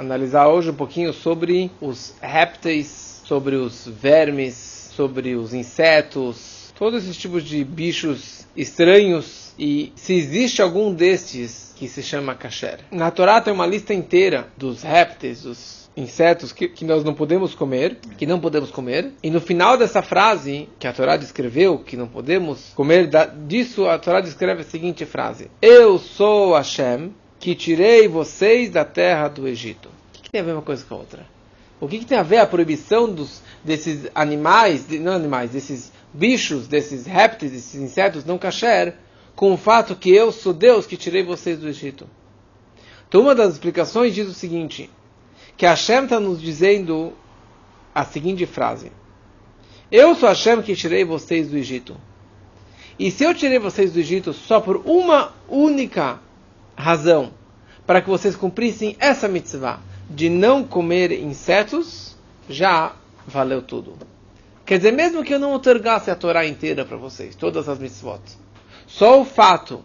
analisar 0.00 0.48
hoje 0.48 0.70
um 0.70 0.74
pouquinho 0.74 1.12
sobre 1.12 1.70
os 1.78 2.14
répteis, 2.22 3.20
sobre 3.22 3.54
os 3.56 3.86
vermes, 3.86 4.54
sobre 4.96 5.34
os 5.34 5.52
insetos, 5.52 6.72
todos 6.74 7.04
esses 7.04 7.18
tipos 7.18 7.44
de 7.44 7.62
bichos 7.62 8.46
estranhos 8.56 9.52
e 9.58 9.92
se 9.94 10.14
existe 10.14 10.62
algum 10.62 10.94
destes 10.94 11.74
que 11.76 11.86
se 11.86 12.02
chama 12.02 12.34
kasher. 12.34 12.78
Na 12.90 13.10
Torá 13.10 13.42
tem 13.42 13.52
uma 13.52 13.66
lista 13.66 13.92
inteira 13.92 14.48
dos 14.56 14.82
répteis, 14.82 15.42
dos 15.42 15.90
insetos 15.94 16.50
que, 16.50 16.66
que, 16.68 16.84
nós 16.84 17.04
não 17.04 17.12
podemos 17.12 17.54
comer, 17.54 17.98
que 18.16 18.24
não 18.24 18.40
podemos 18.40 18.70
comer. 18.70 19.12
E 19.22 19.30
no 19.30 19.40
final 19.40 19.76
dessa 19.76 20.00
frase 20.00 20.66
que 20.78 20.86
a 20.86 20.94
Torá 20.94 21.18
descreveu, 21.18 21.78
que 21.78 21.96
não 21.96 22.08
podemos 22.08 22.72
comer, 22.74 23.06
da, 23.06 23.26
disso 23.26 23.86
a 23.86 23.98
Torá 23.98 24.22
descreve 24.22 24.62
a 24.62 24.64
seguinte 24.64 25.04
frase: 25.04 25.50
Eu 25.60 25.98
sou 25.98 26.54
Hashem, 26.54 27.12
que 27.40 27.54
tirei 27.54 28.06
vocês 28.06 28.68
da 28.68 28.84
terra 28.84 29.26
do 29.26 29.48
Egito. 29.48 29.88
O 29.88 30.12
que, 30.12 30.22
que 30.22 30.30
tem 30.30 30.42
a 30.42 30.44
ver 30.44 30.52
uma 30.52 30.62
coisa 30.62 30.84
com 30.84 30.94
a 30.94 30.98
outra? 30.98 31.26
O 31.80 31.88
que, 31.88 31.98
que 31.98 32.04
tem 32.04 32.18
a 32.18 32.22
ver 32.22 32.36
a 32.36 32.46
proibição 32.46 33.10
dos, 33.10 33.42
desses 33.64 34.10
animais, 34.14 34.86
não 35.00 35.14
animais, 35.14 35.50
desses 35.50 35.90
bichos, 36.12 36.68
desses 36.68 37.06
répteis, 37.06 37.50
desses 37.50 37.80
insetos 37.80 38.26
não 38.26 38.36
kasher, 38.36 38.94
com 39.34 39.54
o 39.54 39.56
fato 39.56 39.96
que 39.96 40.14
eu 40.14 40.30
sou 40.30 40.52
Deus 40.52 40.86
que 40.86 40.98
tirei 40.98 41.22
vocês 41.22 41.58
do 41.58 41.66
Egito? 41.66 42.06
Então, 43.08 43.22
uma 43.22 43.34
das 43.34 43.54
explicações 43.54 44.14
diz 44.14 44.28
o 44.28 44.34
seguinte: 44.34 44.90
que 45.56 45.64
Hashem 45.64 46.04
está 46.04 46.20
nos 46.20 46.42
dizendo 46.42 47.14
a 47.94 48.04
seguinte 48.04 48.44
frase: 48.44 48.92
Eu 49.90 50.14
sou 50.14 50.28
Hashem 50.28 50.60
que 50.60 50.76
tirei 50.76 51.04
vocês 51.06 51.48
do 51.48 51.56
Egito. 51.56 51.96
E 52.98 53.10
se 53.10 53.24
eu 53.24 53.34
tirei 53.34 53.58
vocês 53.58 53.94
do 53.94 53.98
Egito 53.98 54.34
só 54.34 54.60
por 54.60 54.82
uma 54.84 55.32
única 55.48 56.20
razão, 56.80 57.30
para 57.86 58.00
que 58.02 58.08
vocês 58.08 58.34
cumprissem 58.34 58.96
essa 58.98 59.28
mitzvah 59.28 59.80
de 60.08 60.28
não 60.28 60.64
comer 60.64 61.12
insetos, 61.12 62.16
já 62.48 62.92
valeu 63.26 63.62
tudo. 63.62 63.94
Quer 64.66 64.78
dizer, 64.78 64.92
mesmo 64.92 65.22
que 65.22 65.34
eu 65.34 65.38
não 65.38 65.54
otorgasse 65.54 66.10
a 66.10 66.16
Torá 66.16 66.46
inteira 66.46 66.84
para 66.84 66.96
vocês, 66.96 67.34
todas 67.36 67.68
as 67.68 67.78
mitzvot, 67.78 68.20
só 68.86 69.20
o 69.20 69.24
fato 69.24 69.84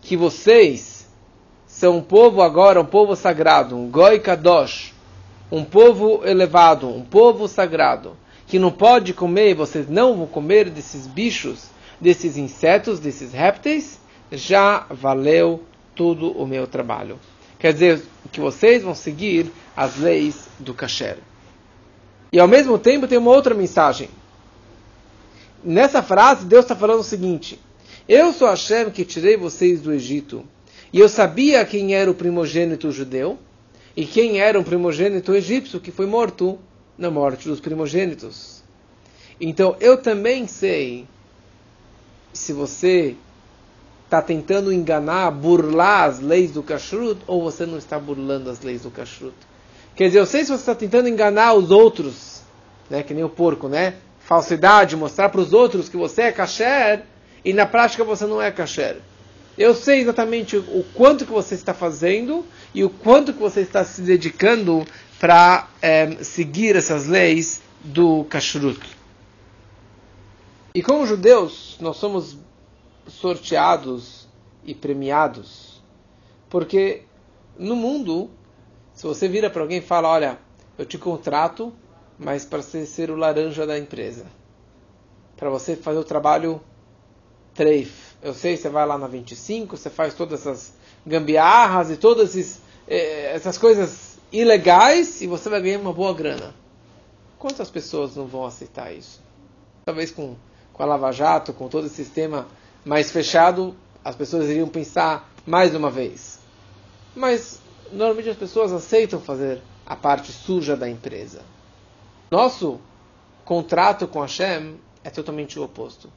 que 0.00 0.16
vocês 0.16 1.08
são 1.66 1.98
um 1.98 2.02
povo 2.02 2.42
agora, 2.42 2.80
um 2.80 2.84
povo 2.84 3.14
sagrado, 3.14 3.76
um 3.76 3.88
goi 3.88 4.18
kadosh, 4.18 4.92
um 5.50 5.64
povo 5.64 6.22
elevado, 6.24 6.88
um 6.88 7.04
povo 7.04 7.46
sagrado, 7.46 8.16
que 8.46 8.58
não 8.58 8.70
pode 8.70 9.14
comer, 9.14 9.54
vocês 9.54 9.88
não 9.88 10.16
vão 10.16 10.26
comer 10.26 10.68
desses 10.70 11.06
bichos, 11.06 11.68
desses 12.00 12.36
insetos, 12.36 12.98
desses 12.98 13.32
répteis, 13.32 14.00
já 14.32 14.86
valeu 14.90 15.64
todo 16.00 16.32
o 16.32 16.46
meu 16.46 16.66
trabalho. 16.66 17.20
Quer 17.58 17.74
dizer 17.74 18.02
que 18.32 18.40
vocês 18.40 18.82
vão 18.82 18.94
seguir 18.94 19.52
as 19.76 19.98
leis 19.98 20.48
do 20.58 20.72
kasher. 20.72 21.18
E 22.32 22.40
ao 22.40 22.48
mesmo 22.48 22.78
tempo 22.78 23.06
tem 23.06 23.18
uma 23.18 23.30
outra 23.30 23.54
mensagem. 23.54 24.08
Nessa 25.62 26.02
frase, 26.02 26.46
Deus 26.46 26.64
está 26.64 26.74
falando 26.74 27.00
o 27.00 27.04
seguinte: 27.04 27.60
Eu 28.08 28.32
sou 28.32 28.48
Hashem 28.48 28.88
que 28.88 29.04
tirei 29.04 29.36
vocês 29.36 29.82
do 29.82 29.92
Egito. 29.92 30.42
E 30.90 30.98
eu 30.98 31.06
sabia 31.06 31.62
quem 31.66 31.94
era 31.94 32.10
o 32.10 32.14
primogênito 32.14 32.90
judeu 32.90 33.38
e 33.94 34.06
quem 34.06 34.40
era 34.40 34.58
o 34.58 34.64
primogênito 34.64 35.34
egípcio 35.34 35.80
que 35.80 35.92
foi 35.92 36.06
morto 36.06 36.58
na 36.96 37.10
morte 37.10 37.46
dos 37.46 37.60
primogênitos. 37.60 38.62
Então 39.38 39.76
eu 39.80 39.98
também 39.98 40.46
sei 40.46 41.06
se 42.32 42.54
você 42.54 43.16
está 44.10 44.20
tentando 44.20 44.72
enganar, 44.72 45.30
burlar 45.30 46.08
as 46.08 46.18
leis 46.18 46.50
do 46.50 46.64
kashrut, 46.64 47.20
ou 47.28 47.44
você 47.44 47.64
não 47.64 47.78
está 47.78 47.96
burlando 47.96 48.50
as 48.50 48.60
leis 48.60 48.82
do 48.82 48.90
kashrut. 48.90 49.36
Quer 49.94 50.08
dizer, 50.08 50.18
eu 50.18 50.26
sei 50.26 50.42
se 50.42 50.48
você 50.48 50.62
está 50.62 50.74
tentando 50.74 51.08
enganar 51.08 51.54
os 51.54 51.70
outros, 51.70 52.42
né, 52.90 53.04
que 53.04 53.14
nem 53.14 53.22
o 53.22 53.28
porco, 53.28 53.68
né? 53.68 53.94
Falsidade, 54.18 54.96
mostrar 54.96 55.28
para 55.28 55.40
os 55.40 55.52
outros 55.52 55.88
que 55.88 55.96
você 55.96 56.22
é 56.22 56.32
kasher, 56.32 57.04
e 57.44 57.52
na 57.52 57.66
prática 57.66 58.02
você 58.02 58.26
não 58.26 58.42
é 58.42 58.50
kasher. 58.50 58.96
Eu 59.56 59.76
sei 59.76 60.00
exatamente 60.00 60.56
o 60.56 60.84
quanto 60.92 61.24
que 61.24 61.30
você 61.30 61.54
está 61.54 61.72
fazendo 61.72 62.44
e 62.74 62.82
o 62.82 62.90
quanto 62.90 63.32
que 63.32 63.38
você 63.38 63.60
está 63.60 63.84
se 63.84 64.02
dedicando 64.02 64.84
para 65.20 65.68
é, 65.80 66.16
seguir 66.24 66.74
essas 66.74 67.06
leis 67.06 67.62
do 67.84 68.24
kashrut. 68.24 68.80
E 70.74 70.82
como 70.82 71.06
judeus, 71.06 71.76
nós 71.80 71.96
somos 71.96 72.36
sorteados 73.10 74.28
e 74.64 74.74
premiados. 74.74 75.82
Porque 76.48 77.02
no 77.58 77.76
mundo, 77.76 78.30
se 78.94 79.06
você 79.06 79.28
vira 79.28 79.50
para 79.50 79.62
alguém 79.62 79.78
e 79.78 79.82
fala, 79.82 80.08
olha, 80.08 80.38
eu 80.78 80.84
te 80.84 80.98
contrato, 80.98 81.72
mas 82.18 82.44
para 82.44 82.62
ser 82.62 83.10
o 83.10 83.16
laranja 83.16 83.66
da 83.66 83.78
empresa. 83.78 84.26
Para 85.36 85.50
você 85.50 85.76
fazer 85.76 85.98
o 85.98 86.04
trabalho 86.04 86.60
treif. 87.54 88.14
Eu 88.22 88.34
sei, 88.34 88.56
você 88.56 88.68
vai 88.68 88.86
lá 88.86 88.98
na 88.98 89.06
25, 89.06 89.76
você 89.76 89.88
faz 89.88 90.14
todas 90.14 90.40
essas 90.40 90.74
gambiarras 91.06 91.90
e 91.90 91.96
todas 91.96 92.34
esses, 92.36 92.60
eh, 92.86 93.34
essas 93.34 93.56
coisas 93.56 94.18
ilegais 94.30 95.22
e 95.22 95.26
você 95.26 95.48
vai 95.48 95.60
ganhar 95.60 95.78
uma 95.78 95.92
boa 95.92 96.12
grana. 96.12 96.54
Quantas 97.38 97.70
pessoas 97.70 98.14
não 98.16 98.26
vão 98.26 98.44
aceitar 98.44 98.92
isso? 98.92 99.22
Talvez 99.84 100.10
com, 100.10 100.36
com 100.72 100.82
a 100.82 100.86
Lava 100.86 101.10
Jato, 101.10 101.54
com 101.54 101.68
todo 101.68 101.86
esse 101.86 101.96
sistema 101.96 102.46
mais 102.84 103.10
fechado, 103.10 103.74
as 104.04 104.16
pessoas 104.16 104.48
iriam 104.48 104.68
pensar 104.68 105.30
mais 105.46 105.74
uma 105.74 105.90
vez. 105.90 106.40
Mas 107.14 107.60
normalmente 107.92 108.30
as 108.30 108.36
pessoas 108.36 108.72
aceitam 108.72 109.20
fazer 109.20 109.60
a 109.86 109.96
parte 109.96 110.32
suja 110.32 110.76
da 110.76 110.88
empresa. 110.88 111.42
Nosso 112.30 112.80
contrato 113.44 114.06
com 114.06 114.20
a 114.20 114.26
Hashem 114.26 114.76
é 115.02 115.10
totalmente 115.10 115.58
o 115.58 115.64
oposto. 115.64 116.10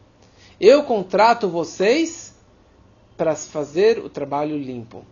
Eu 0.59 0.83
contrato 0.83 1.49
vocês 1.49 2.35
para 3.17 3.35
fazer 3.35 3.99
o 3.99 4.09
trabalho 4.09 4.57
limpo, 4.57 5.03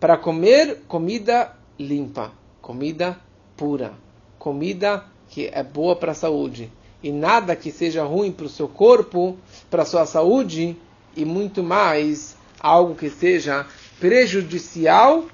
para 0.00 0.16
comer 0.16 0.82
comida 0.88 1.56
limpa, 1.78 2.32
comida 2.60 3.18
pura, 3.56 3.94
comida 4.38 5.04
que 5.28 5.48
é 5.52 5.62
boa 5.62 5.96
para 5.96 6.12
a 6.12 6.14
saúde 6.14 6.70
e 7.04 7.12
nada 7.12 7.54
que 7.54 7.70
seja 7.70 8.02
ruim 8.02 8.32
para 8.32 8.46
o 8.46 8.48
seu 8.48 8.66
corpo, 8.66 9.36
para 9.70 9.82
a 9.82 9.84
sua 9.84 10.06
saúde 10.06 10.74
e 11.14 11.22
muito 11.22 11.62
mais 11.62 12.34
algo 12.58 12.94
que 12.94 13.10
seja 13.10 13.66
prejudicial 14.00 15.26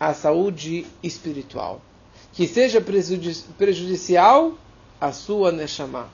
à 0.00 0.14
saúde 0.14 0.86
espiritual, 1.02 1.82
que 2.32 2.48
seja 2.48 2.80
prejudicial 2.80 4.54
à 4.98 5.12
sua 5.12 5.52
neshama. 5.52 6.08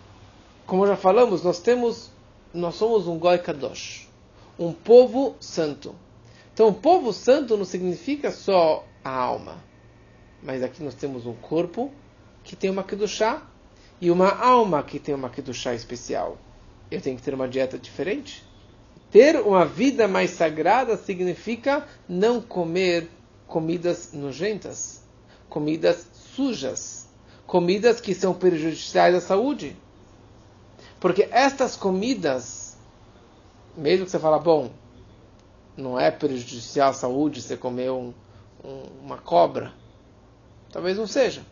Como 0.67 0.85
já 0.89 0.97
falamos, 0.97 1.45
nós 1.45 1.61
temos, 1.61 2.11
nós 2.53 2.75
somos 2.75 3.07
um 3.07 3.17
goi 3.17 3.39
kadosh, 3.39 4.09
um 4.59 4.73
povo 4.73 5.37
santo. 5.39 5.95
Então, 6.53 6.75
povo 6.75 7.13
santo 7.13 7.57
não 7.57 7.65
significa 7.65 8.33
só 8.33 8.85
a 9.05 9.11
alma, 9.11 9.63
mas 10.43 10.65
aqui 10.65 10.83
nós 10.83 10.97
temos 10.97 11.27
um 11.27 11.35
corpo 11.35 11.93
que 12.43 12.57
tem 12.57 12.71
uma 12.71 12.83
kedushá 12.83 13.48
e 14.01 14.11
uma 14.11 14.31
alma 14.31 14.83
que 14.83 14.99
tem 14.99 15.15
uma 15.15 15.29
Kedushá 15.29 15.75
especial. 15.75 16.39
Eu 16.91 17.01
tenho 17.01 17.17
que 17.17 17.23
ter 17.23 17.35
uma 17.35 17.49
dieta 17.49 17.79
diferente. 17.79 18.45
Ter 19.11 19.37
uma 19.41 19.65
vida 19.65 20.07
mais 20.07 20.31
sagrada 20.31 20.97
significa 20.97 21.87
não 22.09 22.41
comer 22.41 23.09
comidas 23.47 24.13
nojentas, 24.13 25.03
comidas 25.49 26.07
sujas, 26.13 27.09
comidas 27.47 28.01
que 28.01 28.15
são 28.15 28.35
prejudiciais 28.35 29.15
à 29.15 29.21
saúde. 29.21 29.75
Porque 31.01 31.29
estas 31.31 31.75
comidas, 31.77 32.77
mesmo 33.77 34.05
que 34.05 34.11
você 34.11 34.19
fala, 34.19 34.39
bom, 34.39 34.71
não 35.77 35.99
é 35.99 36.11
prejudicial 36.11 36.91
à 36.91 36.93
saúde 36.93 37.41
você 37.41 37.57
comer 37.57 37.91
um, 37.91 38.13
um, 38.65 38.83
uma 39.03 39.17
cobra, 39.17 39.73
talvez 40.71 40.99
não 40.99 41.07
seja. 41.07 41.43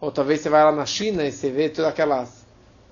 Ou 0.00 0.12
talvez 0.12 0.40
você 0.40 0.48
vai 0.48 0.64
lá 0.64 0.72
na 0.72 0.86
China 0.86 1.24
e 1.24 1.32
você 1.32 1.50
vê 1.50 1.68
todas 1.68 1.90
aquelas 1.90 2.46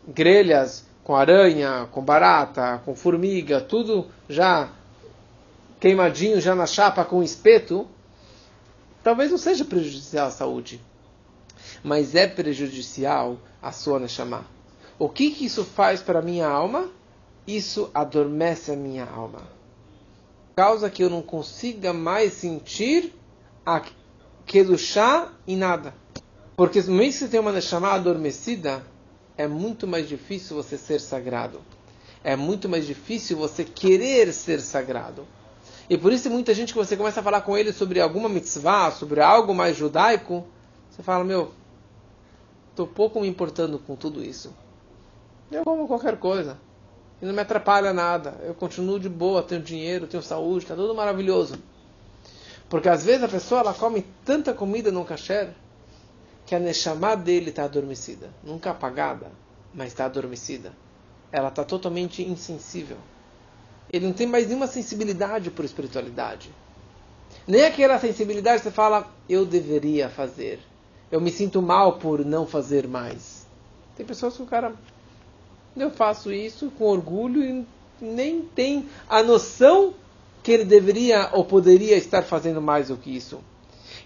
grelhas 0.07 0.85
com 1.05 1.15
aranha, 1.15 1.89
com 1.93 2.03
barata, 2.03 2.83
com 2.85 2.95
formiga, 2.95 3.61
tudo 3.61 4.07
já 4.29 4.71
queimadinho, 5.79 6.41
já 6.41 6.55
na 6.55 6.67
chapa 6.67 7.05
com 7.05 7.23
espeto. 7.23 7.87
Talvez 9.05 9.31
não 9.31 9.39
seja 9.39 9.65
prejudicial 9.65 10.27
à 10.27 10.31
saúde, 10.33 10.81
mas 11.85 12.17
é 12.17 12.27
prejudicial 12.27 13.39
à 13.63 13.71
sua 13.71 14.01
Neshama. 14.01 14.45
O 14.99 15.09
que, 15.09 15.31
que 15.31 15.47
isso 15.47 15.65
faz 15.65 16.03
para 16.03 16.19
a 16.19 16.23
minha 16.23 16.49
alma? 16.49 16.89
Isso 17.47 17.89
adormece 17.95 18.73
a 18.73 18.77
minha 18.77 19.05
alma. 19.05 19.43
Causa 20.57 20.91
que 20.91 21.05
eu 21.05 21.11
não 21.11 21.23
consiga 21.23 21.93
mais 21.93 22.33
sentir 22.33 23.15
a 23.65 23.81
chá 24.77 25.31
em 25.47 25.57
nada. 25.57 25.95
Porque 26.57 26.83
que 26.83 27.13
você 27.13 27.29
tem 27.29 27.39
uma 27.39 27.53
Neshama 27.53 27.91
adormecida, 27.91 28.83
é 29.37 29.47
muito 29.47 29.87
mais 29.87 30.09
difícil 30.09 30.57
você 30.57 30.79
ser 30.79 30.99
sagrado. 31.01 31.61
É 32.25 32.35
muito 32.35 32.67
mais 32.67 32.87
difícil 32.87 33.37
você 33.37 33.63
querer 33.63 34.33
ser 34.33 34.61
sagrado. 34.61 35.27
E 35.89 35.99
por 35.99 36.13
isso 36.13 36.31
muita 36.31 36.55
gente 36.55 36.73
que 36.73 36.79
você 36.79 36.97
começa 36.97 37.21
a 37.21 37.23
falar 37.23 37.43
com 37.43 37.59
ele 37.59 37.75
sobre 37.75 38.01
alguma 38.01 38.27
mitzvah, 38.27 38.91
sobre 38.91 39.21
algo 39.21 39.55
mais 39.55 39.77
judaico, 39.77 40.47
você 40.91 41.03
fala, 41.03 41.23
meu, 41.23 41.53
estou 42.71 42.87
pouco 42.87 43.21
me 43.21 43.29
importando 43.29 43.79
com 43.79 43.95
tudo 43.95 44.25
isso. 44.25 44.51
Eu 45.53 45.63
como 45.63 45.87
qualquer 45.87 46.17
coisa. 46.17 46.57
E 47.21 47.27
não 47.27 47.35
me 47.35 47.41
atrapalha 47.43 47.93
nada. 47.93 48.41
Eu 48.43 48.55
continuo 48.55 48.99
de 48.99 49.11
boa, 49.11 49.43
tenho 49.43 49.61
dinheiro, 49.61 50.07
tenho 50.07 50.23
saúde, 50.23 50.65
está 50.65 50.75
tudo 50.75 50.95
maravilhoso. 50.95 51.57
Porque 52.69 52.89
às 52.89 53.05
vezes 53.05 53.23
a 53.23 53.29
pessoa 53.29 53.61
ela 53.61 53.75
come 53.75 54.07
tanta 54.25 54.55
comida 54.55 54.91
no 54.91 55.05
kasher 55.05 55.51
que 56.47 56.55
a 56.55 56.61
Neshama 56.61 57.17
dele 57.17 57.51
está 57.51 57.65
adormecida. 57.65 58.31
Nunca 58.43 58.71
apagada, 58.71 59.33
mas 59.75 59.89
está 59.89 60.05
adormecida. 60.05 60.73
Ela 61.33 61.49
está 61.49 61.65
totalmente 61.65 62.23
insensível. 62.23 62.97
Ele 63.93 64.07
não 64.07 64.13
tem 64.13 64.27
mais 64.27 64.47
nenhuma 64.47 64.69
sensibilidade 64.69 65.51
por 65.51 65.65
espiritualidade. 65.65 66.51
Nem 67.47 67.65
aquela 67.65 67.99
sensibilidade 67.99 68.59
que 68.59 68.69
você 68.69 68.75
fala, 68.75 69.13
eu 69.29 69.45
deveria 69.45 70.09
fazer. 70.09 70.61
Eu 71.11 71.21
me 71.21 71.31
sinto 71.31 71.61
mal 71.61 71.99
por 71.99 72.25
não 72.25 72.47
fazer 72.47 72.87
mais. 72.87 73.47
Tem 73.97 74.07
pessoas 74.07 74.37
que 74.37 74.43
o 74.43 74.47
cara, 74.47 74.75
eu 75.77 75.91
faço 75.91 76.33
isso 76.33 76.71
com 76.79 76.85
orgulho 76.85 77.43
e 77.43 77.67
nem 78.01 78.43
tem 78.43 78.89
a 79.09 79.23
noção 79.23 79.95
que 80.43 80.53
ele 80.53 80.65
deveria 80.65 81.31
ou 81.33 81.45
poderia 81.45 81.97
estar 81.97 82.23
fazendo 82.23 82.61
mais 82.63 82.89
do 82.89 82.97
que 82.97 83.15
isso. 83.15 83.41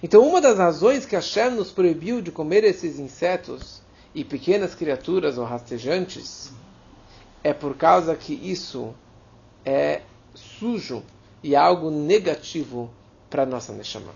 Então, 0.03 0.27
uma 0.27 0.41
das 0.41 0.57
razões 0.57 1.05
que 1.05 1.15
Hashem 1.15 1.51
nos 1.51 1.71
proibiu 1.71 2.23
de 2.23 2.31
comer 2.31 2.65
esses 2.65 2.99
insetos 2.99 3.83
e 4.15 4.25
pequenas 4.25 4.75
criaturas 4.75 5.37
ou 5.37 5.45
rastejantes 5.45 6.51
é 7.45 7.53
por 7.53 7.77
causa 7.77 8.15
que 8.17 8.33
isso 8.33 8.95
é 9.65 10.01
sujo 10.35 11.03
e 11.43 11.55
algo 11.55 11.91
negativo 11.91 12.91
para 13.29 13.45
nossa 13.45 13.73
Neshama. 13.73 14.13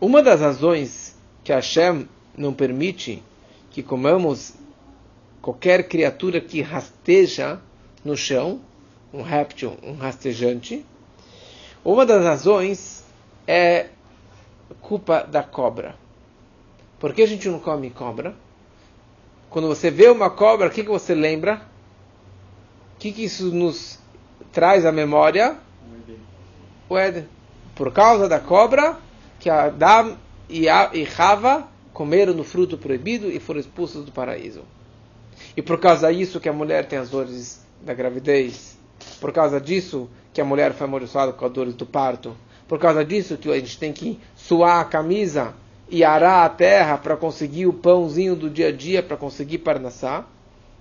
Uma 0.00 0.22
das 0.22 0.40
razões 0.40 1.16
que 1.42 1.52
Hashem 1.52 2.08
não 2.36 2.52
permite 2.52 3.22
que 3.70 3.82
comamos 3.82 4.54
qualquer 5.40 5.88
criatura 5.88 6.40
que 6.40 6.60
rasteja 6.60 7.60
no 8.04 8.16
chão, 8.16 8.60
um 9.12 9.22
réptil, 9.22 9.76
um 9.82 9.94
rastejante, 9.94 10.84
uma 11.84 12.04
das 12.04 12.22
razões 12.24 13.04
é 13.46 13.88
culpa 14.80 15.22
da 15.22 15.42
cobra. 15.42 15.96
Por 16.98 17.12
que 17.12 17.22
a 17.22 17.26
gente 17.26 17.48
não 17.48 17.58
come 17.58 17.90
cobra? 17.90 18.34
Quando 19.50 19.68
você 19.68 19.90
vê 19.90 20.08
uma 20.08 20.30
cobra, 20.30 20.68
o 20.68 20.70
que, 20.70 20.82
que 20.82 20.88
você 20.88 21.14
lembra? 21.14 21.62
O 22.94 22.98
que, 22.98 23.12
que 23.12 23.24
isso 23.24 23.52
nos 23.54 23.98
traz 24.52 24.84
à 24.86 24.92
memória? 24.92 25.56
O 26.88 26.98
Éden. 26.98 27.28
Por 27.74 27.92
causa 27.92 28.28
da 28.28 28.40
cobra, 28.40 28.98
que 29.38 29.50
Adam 29.50 30.16
e 30.48 31.02
Rava 31.04 31.68
comeram 31.92 32.34
no 32.34 32.44
fruto 32.44 32.76
proibido 32.78 33.30
e 33.30 33.38
foram 33.38 33.60
expulsos 33.60 34.04
do 34.04 34.12
paraíso. 34.12 34.62
E 35.56 35.62
por 35.62 35.78
causa 35.78 36.12
disso 36.12 36.40
que 36.40 36.48
a 36.48 36.52
mulher 36.52 36.86
tem 36.86 36.98
as 36.98 37.10
dores 37.10 37.64
da 37.80 37.94
gravidez. 37.94 38.78
Por 39.20 39.32
causa 39.32 39.60
disso 39.60 40.08
que 40.32 40.40
a 40.40 40.44
mulher 40.44 40.72
foi 40.72 40.86
amaldiçoada 40.86 41.32
com 41.32 41.44
as 41.44 41.52
dores 41.52 41.74
do 41.74 41.86
parto. 41.86 42.36
Por 42.68 42.78
causa 42.78 43.04
disso 43.04 43.36
que 43.36 43.50
a 43.50 43.58
gente 43.58 43.78
tem 43.78 43.92
que 43.92 44.18
suar 44.34 44.80
a 44.80 44.84
camisa 44.84 45.54
e 45.88 46.02
arar 46.02 46.44
a 46.44 46.48
terra 46.48 46.96
para 46.96 47.16
conseguir 47.16 47.66
o 47.66 47.72
pãozinho 47.72 48.34
do 48.34 48.48
dia 48.48 48.68
a 48.68 48.72
dia, 48.72 49.02
para 49.02 49.16
conseguir 49.16 49.58
parnassar. 49.58 50.26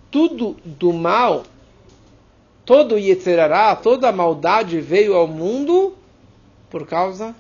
Tudo 0.10 0.56
do 0.64 0.94
mal 0.94 1.44
todo 2.66 2.98
Yetzerará, 2.98 3.76
toda 3.76 4.10
a 4.10 4.12
maldade 4.12 4.80
veio 4.80 5.16
ao 5.16 5.28
mundo 5.28 5.94
por 6.70 6.88
causa 6.88 7.36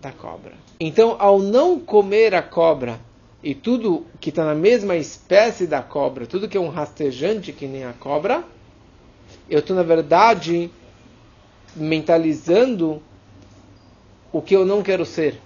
da 0.00 0.10
cobra. 0.10 0.52
Então, 0.80 1.16
ao 1.18 1.38
não 1.38 1.78
comer 1.78 2.34
a 2.34 2.42
cobra 2.42 2.98
e 3.42 3.54
tudo 3.54 4.06
que 4.20 4.30
está 4.30 4.44
na 4.44 4.54
mesma 4.54 4.96
espécie 4.96 5.66
da 5.66 5.82
cobra, 5.82 6.26
tudo 6.26 6.48
que 6.48 6.56
é 6.56 6.60
um 6.60 6.68
rastejante 6.68 7.52
que 7.52 7.66
nem 7.66 7.84
a 7.84 7.92
cobra, 7.92 8.42
eu 9.48 9.60
estou, 9.60 9.76
na 9.76 9.82
verdade, 9.82 10.70
mentalizando 11.76 13.02
o 14.32 14.40
que 14.40 14.56
eu 14.56 14.64
não 14.64 14.82
quero 14.82 15.04
ser, 15.04 15.38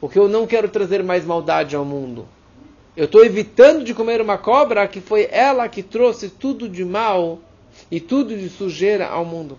o 0.00 0.08
que 0.08 0.18
eu 0.18 0.28
não 0.28 0.46
quero 0.46 0.68
trazer 0.68 1.02
mais 1.02 1.24
maldade 1.24 1.74
ao 1.74 1.84
mundo. 1.84 2.28
Eu 2.96 3.06
estou 3.06 3.24
evitando 3.24 3.84
de 3.84 3.94
comer 3.94 4.20
uma 4.20 4.38
cobra 4.38 4.86
que 4.86 5.00
foi 5.00 5.28
ela 5.30 5.68
que 5.68 5.82
trouxe 5.82 6.28
tudo 6.28 6.68
de 6.68 6.84
mal 6.84 7.38
e 7.90 8.00
tudo 8.00 8.36
de 8.36 8.48
sujeira 8.48 9.06
ao 9.06 9.24
mundo. 9.24 9.58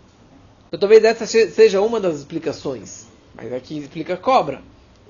Então, 0.68 0.80
talvez 0.80 1.04
essa 1.04 1.26
seja 1.26 1.82
uma 1.82 2.00
das 2.00 2.18
explicações, 2.18 3.08
mas 3.36 3.52
aqui 3.54 3.78
explica 3.78 4.18
cobra. 4.18 4.62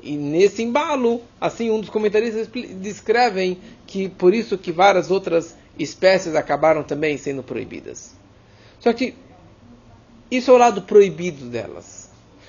E 0.03 0.15
nesse 0.15 0.61
embalo, 0.61 1.21
assim, 1.41 1.71
um 1.71 1.79
dos 1.79 1.89
comentaristas 1.89 2.47
descrevem 2.75 3.57
que 3.85 4.07
por 4.07 4.33
isso 4.33 4.57
que 4.57 4.71
várias 4.71 5.09
outras 5.09 5.55
espécies 5.79 6.35
acabaram 6.35 6.83
também 6.83 7.17
sendo 7.17 7.41
proibidas. 7.41 8.15
Só 8.79 8.93
que 8.93 9.15
isso 10.29 10.51
é 10.51 10.53
o 10.53 10.57
lado 10.57 10.81
proibido 10.81 11.45
delas. 11.45 12.06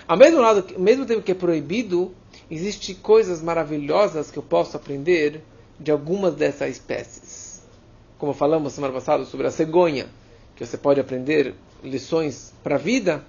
Ao 0.08 0.16
mesmo, 0.16 0.40
lado, 0.40 0.64
ao 0.74 0.80
mesmo 0.80 1.04
tempo 1.04 1.20
que 1.20 1.32
é 1.32 1.34
proibido, 1.34 2.14
existem 2.50 2.94
coisas 2.94 3.42
maravilhosas 3.42 4.30
que 4.30 4.38
eu 4.38 4.42
posso 4.42 4.74
aprender 4.74 5.42
de 5.78 5.90
algumas 5.90 6.34
dessas 6.34 6.70
espécies. 6.70 7.62
Como 8.16 8.32
falamos 8.32 8.72
semana 8.72 8.94
passada 8.94 9.26
sobre 9.26 9.46
a 9.46 9.50
cegonha 9.50 10.08
que 10.56 10.64
você 10.64 10.78
pode 10.78 10.98
aprender 10.98 11.54
lições 11.84 12.54
para 12.64 12.76
a 12.76 12.78
vida, 12.78 13.22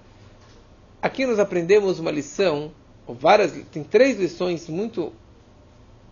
aqui 1.02 1.26
nós 1.26 1.38
aprendemos 1.38 2.00
uma 2.00 2.12
lição, 2.12 2.72
ou 3.06 3.14
várias, 3.14 3.52
tem 3.74 3.84
três 3.84 4.18
lições 4.18 4.70
muito 4.70 5.12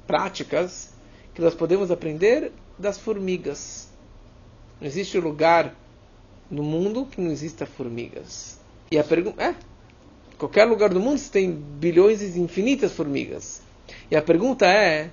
práticas 0.05 0.93
que 1.33 1.41
nós 1.41 1.55
podemos 1.55 1.91
aprender 1.91 2.51
das 2.77 2.97
formigas. 2.97 3.87
Não 4.81 4.87
existe 4.87 5.17
lugar 5.17 5.73
no 6.51 6.61
mundo 6.61 7.05
que 7.05 7.21
não 7.21 7.31
exista 7.31 7.65
formigas. 7.65 8.59
E 8.91 8.99
a 8.99 9.03
pergunta 9.03 9.41
é, 9.41 9.55
qualquer 10.37 10.65
lugar 10.65 10.89
do 10.89 10.99
mundo 10.99 11.21
tem 11.29 11.51
bilhões 11.51 12.21
e 12.21 12.39
infinitas 12.39 12.93
formigas. 12.93 13.61
E 14.09 14.15
a 14.15 14.21
pergunta 14.21 14.65
é, 14.65 15.09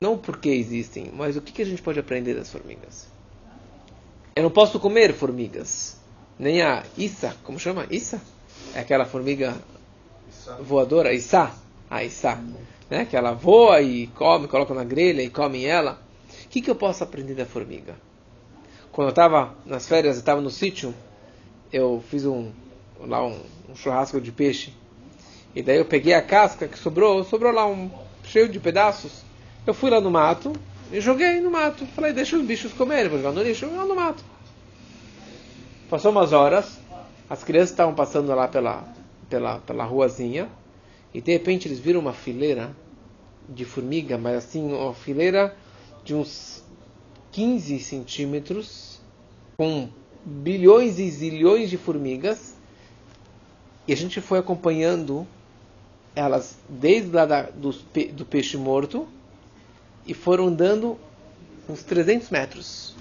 não 0.00 0.16
por 0.16 0.38
que 0.38 0.48
existem, 0.50 1.10
mas 1.12 1.36
o 1.36 1.40
que 1.40 1.62
a 1.62 1.66
gente 1.66 1.82
pode 1.82 1.98
aprender 1.98 2.34
das 2.34 2.50
formigas? 2.50 3.08
Eu 4.34 4.42
não 4.42 4.50
posso 4.50 4.80
comer 4.80 5.12
formigas. 5.12 5.96
Nem 6.38 6.62
a 6.62 6.82
Issa, 6.96 7.36
como 7.44 7.58
chama? 7.58 7.86
Issa? 7.90 8.20
É 8.74 8.80
aquela 8.80 9.04
formiga 9.04 9.54
voadora, 10.60 11.12
Issa. 11.12 11.52
A 11.90 12.02
Issa. 12.02 12.42
Né? 12.88 13.04
Que 13.04 13.16
ela 13.16 13.32
voa 13.32 13.82
e 13.82 14.06
come, 14.08 14.48
coloca 14.48 14.72
na 14.72 14.84
grelha 14.84 15.22
e 15.22 15.28
come 15.28 15.64
ela. 15.64 16.00
O 16.44 16.48
que, 16.48 16.62
que 16.62 16.70
eu 16.70 16.74
posso 16.74 17.04
aprender 17.04 17.34
da 17.34 17.44
formiga? 17.44 17.94
Quando 18.90 19.08
eu 19.08 19.12
estava 19.12 19.54
nas 19.66 19.86
férias, 19.86 20.16
eu 20.16 20.20
estava 20.20 20.40
no 20.40 20.50
sítio, 20.50 20.94
eu 21.72 22.02
fiz 22.08 22.24
um, 22.26 22.50
lá 23.06 23.24
um, 23.24 23.38
um 23.68 23.74
churrasco 23.74 24.20
de 24.20 24.32
peixe. 24.32 24.72
E 25.54 25.62
daí 25.62 25.78
eu 25.78 25.84
peguei 25.84 26.14
a 26.14 26.22
casca 26.22 26.66
que 26.66 26.78
sobrou, 26.78 27.24
sobrou 27.24 27.52
lá 27.52 27.66
um 27.66 27.90
cheio 28.24 28.48
de 28.48 28.58
pedaços. 28.58 29.22
Eu 29.66 29.74
fui 29.74 29.90
lá 29.90 30.00
no 30.00 30.10
mato, 30.10 30.52
e 30.92 31.00
joguei 31.00 31.40
no 31.40 31.50
mato. 31.50 31.86
Falei, 31.86 32.12
deixa 32.12 32.36
os 32.36 32.44
bichos 32.44 32.72
comerem, 32.72 33.08
vou 33.08 33.18
jogar 33.18 33.32
no 33.32 33.42
lixo, 33.42 33.66
jogar 33.66 33.86
no 33.86 33.96
mato. 33.96 34.22
Passou 35.88 36.10
umas 36.10 36.32
horas, 36.32 36.78
as 37.28 37.42
crianças 37.42 37.70
estavam 37.70 37.94
passando 37.94 38.34
lá 38.34 38.46
pela, 38.46 38.84
pela, 39.28 39.58
pela 39.60 39.84
ruazinha, 39.84 40.48
e 41.12 41.20
de 41.20 41.32
repente 41.32 41.68
eles 41.68 41.78
viram 41.78 42.00
uma 42.00 42.12
fileira 42.12 42.74
de 43.48 43.64
formiga, 43.64 44.16
mas 44.16 44.36
assim, 44.36 44.72
uma 44.72 44.94
fileira 44.94 45.54
de 46.04 46.14
uns 46.14 46.62
15 47.32 47.78
centímetros, 47.80 49.00
com 49.56 49.88
bilhões 50.24 50.98
e 50.98 51.10
zilhões 51.10 51.68
de 51.70 51.76
formigas, 51.76 52.54
e 53.86 53.92
a 53.92 53.96
gente 53.96 54.20
foi 54.20 54.38
acompanhando 54.38 55.26
elas 56.14 56.56
desde 56.68 57.10
lá 57.10 57.24
da, 57.24 57.42
do, 57.42 57.72
do 58.12 58.24
peixe 58.24 58.56
morto 58.56 59.08
e 60.06 60.14
foram 60.14 60.48
andando 60.48 60.98
uns 61.68 61.82
300 61.82 62.30
metros. 62.30 62.94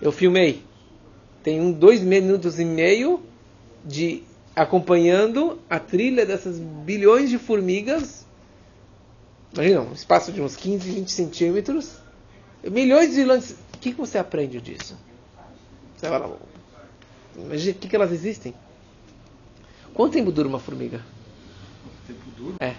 Eu 0.00 0.12
filmei. 0.12 0.62
Tem 1.42 1.60
um 1.60 1.72
dois 1.72 2.02
minutos 2.02 2.58
e 2.60 2.64
meio 2.64 3.22
de 3.84 4.22
acompanhando 4.54 5.58
a 5.68 5.78
trilha 5.78 6.26
dessas 6.26 6.58
bilhões 6.58 7.30
de 7.30 7.38
formigas. 7.38 8.26
Imagina, 9.52 9.80
um 9.80 9.92
espaço 9.92 10.30
de 10.30 10.42
uns 10.42 10.56
15, 10.56 10.90
20 10.90 11.10
centímetros. 11.10 11.96
Milhões 12.62 13.10
de 13.10 13.16
bilhões. 13.16 13.52
O 13.52 13.78
que, 13.80 13.92
que 13.92 13.98
você 13.98 14.18
aprende 14.18 14.60
disso? 14.60 14.96
Você 15.96 16.08
fala, 16.08 16.38
imagina 17.36 17.76
o 17.76 17.80
que, 17.80 17.88
que 17.88 17.96
elas 17.96 18.12
existem. 18.12 18.54
Quanto 19.98 20.12
tempo 20.12 20.30
dura 20.30 20.46
uma 20.46 20.60
formiga? 20.60 21.00
Tempo 22.06 22.20
duro? 22.36 22.54
É. 22.60 22.76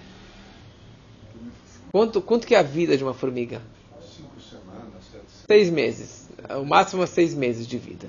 Quanto, 1.91 2.21
quanto 2.21 2.47
que 2.47 2.55
é 2.55 2.59
a 2.59 2.63
vida 2.63 2.95
de 2.95 3.03
uma 3.03 3.13
formiga? 3.13 3.61
Cinco 3.99 4.39
semanas, 4.39 5.03
sete 5.11 5.25
semanas. 5.29 5.45
Seis 5.45 5.69
meses. 5.69 6.29
O 6.61 6.63
máximo 6.63 7.03
é 7.03 7.05
seis 7.05 7.33
meses 7.33 7.67
de 7.67 7.77
vida. 7.77 8.07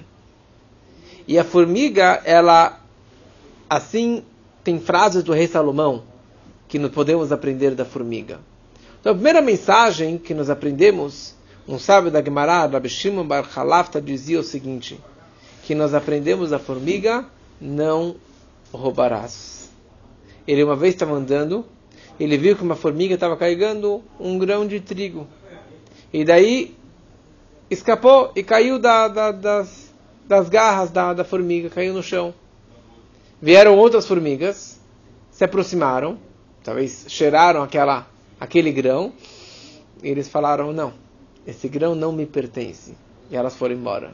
E 1.27 1.37
a 1.41 1.43
formiga, 1.43 2.23
ela, 2.25 2.81
assim, 3.69 4.23
tem 4.63 4.79
frases 4.79 5.25
do 5.25 5.33
rei 5.33 5.49
Salomão 5.49 6.05
que 6.69 6.79
nós 6.79 6.93
podemos 6.93 7.33
aprender 7.33 7.75
da 7.75 7.85
formiga. 7.85 8.39
Então, 9.01 9.11
a 9.11 9.15
primeira 9.17 9.43
mensagem 9.43 10.19
que 10.19 10.33
nós 10.35 10.49
aprendemos, 10.49 11.35
um 11.67 11.81
sábio 11.81 12.13
da 12.13 12.23
Gemara, 12.23 12.65
Rabbi 12.65 12.89
Shimon 12.89 13.27
Bar 13.27 13.45
Halafta, 13.57 14.01
dizia 14.01 14.39
o 14.39 14.45
seguinte, 14.45 15.01
que 15.65 15.75
nós 15.75 15.95
aprendemos 15.95 16.51
da 16.51 16.61
formiga, 16.61 17.27
não 17.61 18.15
roubarás. 18.73 19.71
Ele 20.47 20.65
uma 20.65 20.77
vez 20.77 20.95
estava 20.95 21.13
andando, 21.13 21.65
ele 22.19 22.37
viu 22.37 22.57
que 22.57 22.63
uma 22.63 22.77
formiga 22.77 23.15
estava 23.15 23.37
carregando 23.37 24.03
um 24.19 24.39
grão 24.39 24.67
de 24.67 24.81
trigo. 24.81 25.27
E 26.13 26.25
daí 26.25 26.75
escapou 27.71 28.33
e 28.35 28.43
caiu 28.43 28.79
da, 28.79 29.09
da, 29.09 29.33
das, 29.33 29.95
das 30.27 30.49
garras 30.49 30.91
da, 30.91 31.15
da 31.15 31.25
formiga, 31.25 31.71
caiu 31.71 31.95
no 31.95 32.03
chão. 32.03 32.35
Vieram 33.41 33.77
outras 33.79 34.07
formigas, 34.07 34.81
se 35.31 35.45
aproximaram, 35.45 36.19
talvez 36.63 37.07
cheiraram 37.09 37.63
aquela, 37.63 38.07
aquele 38.39 38.71
grão, 38.71 39.13
e 40.03 40.09
eles 40.09 40.29
falaram: 40.29 40.73
Não, 40.73 40.93
esse 41.47 41.69
grão 41.69 41.95
não 41.95 42.13
me 42.13 42.27
pertence. 42.27 42.95
E 43.31 43.37
elas 43.37 43.57
foram 43.57 43.75
embora. 43.75 44.13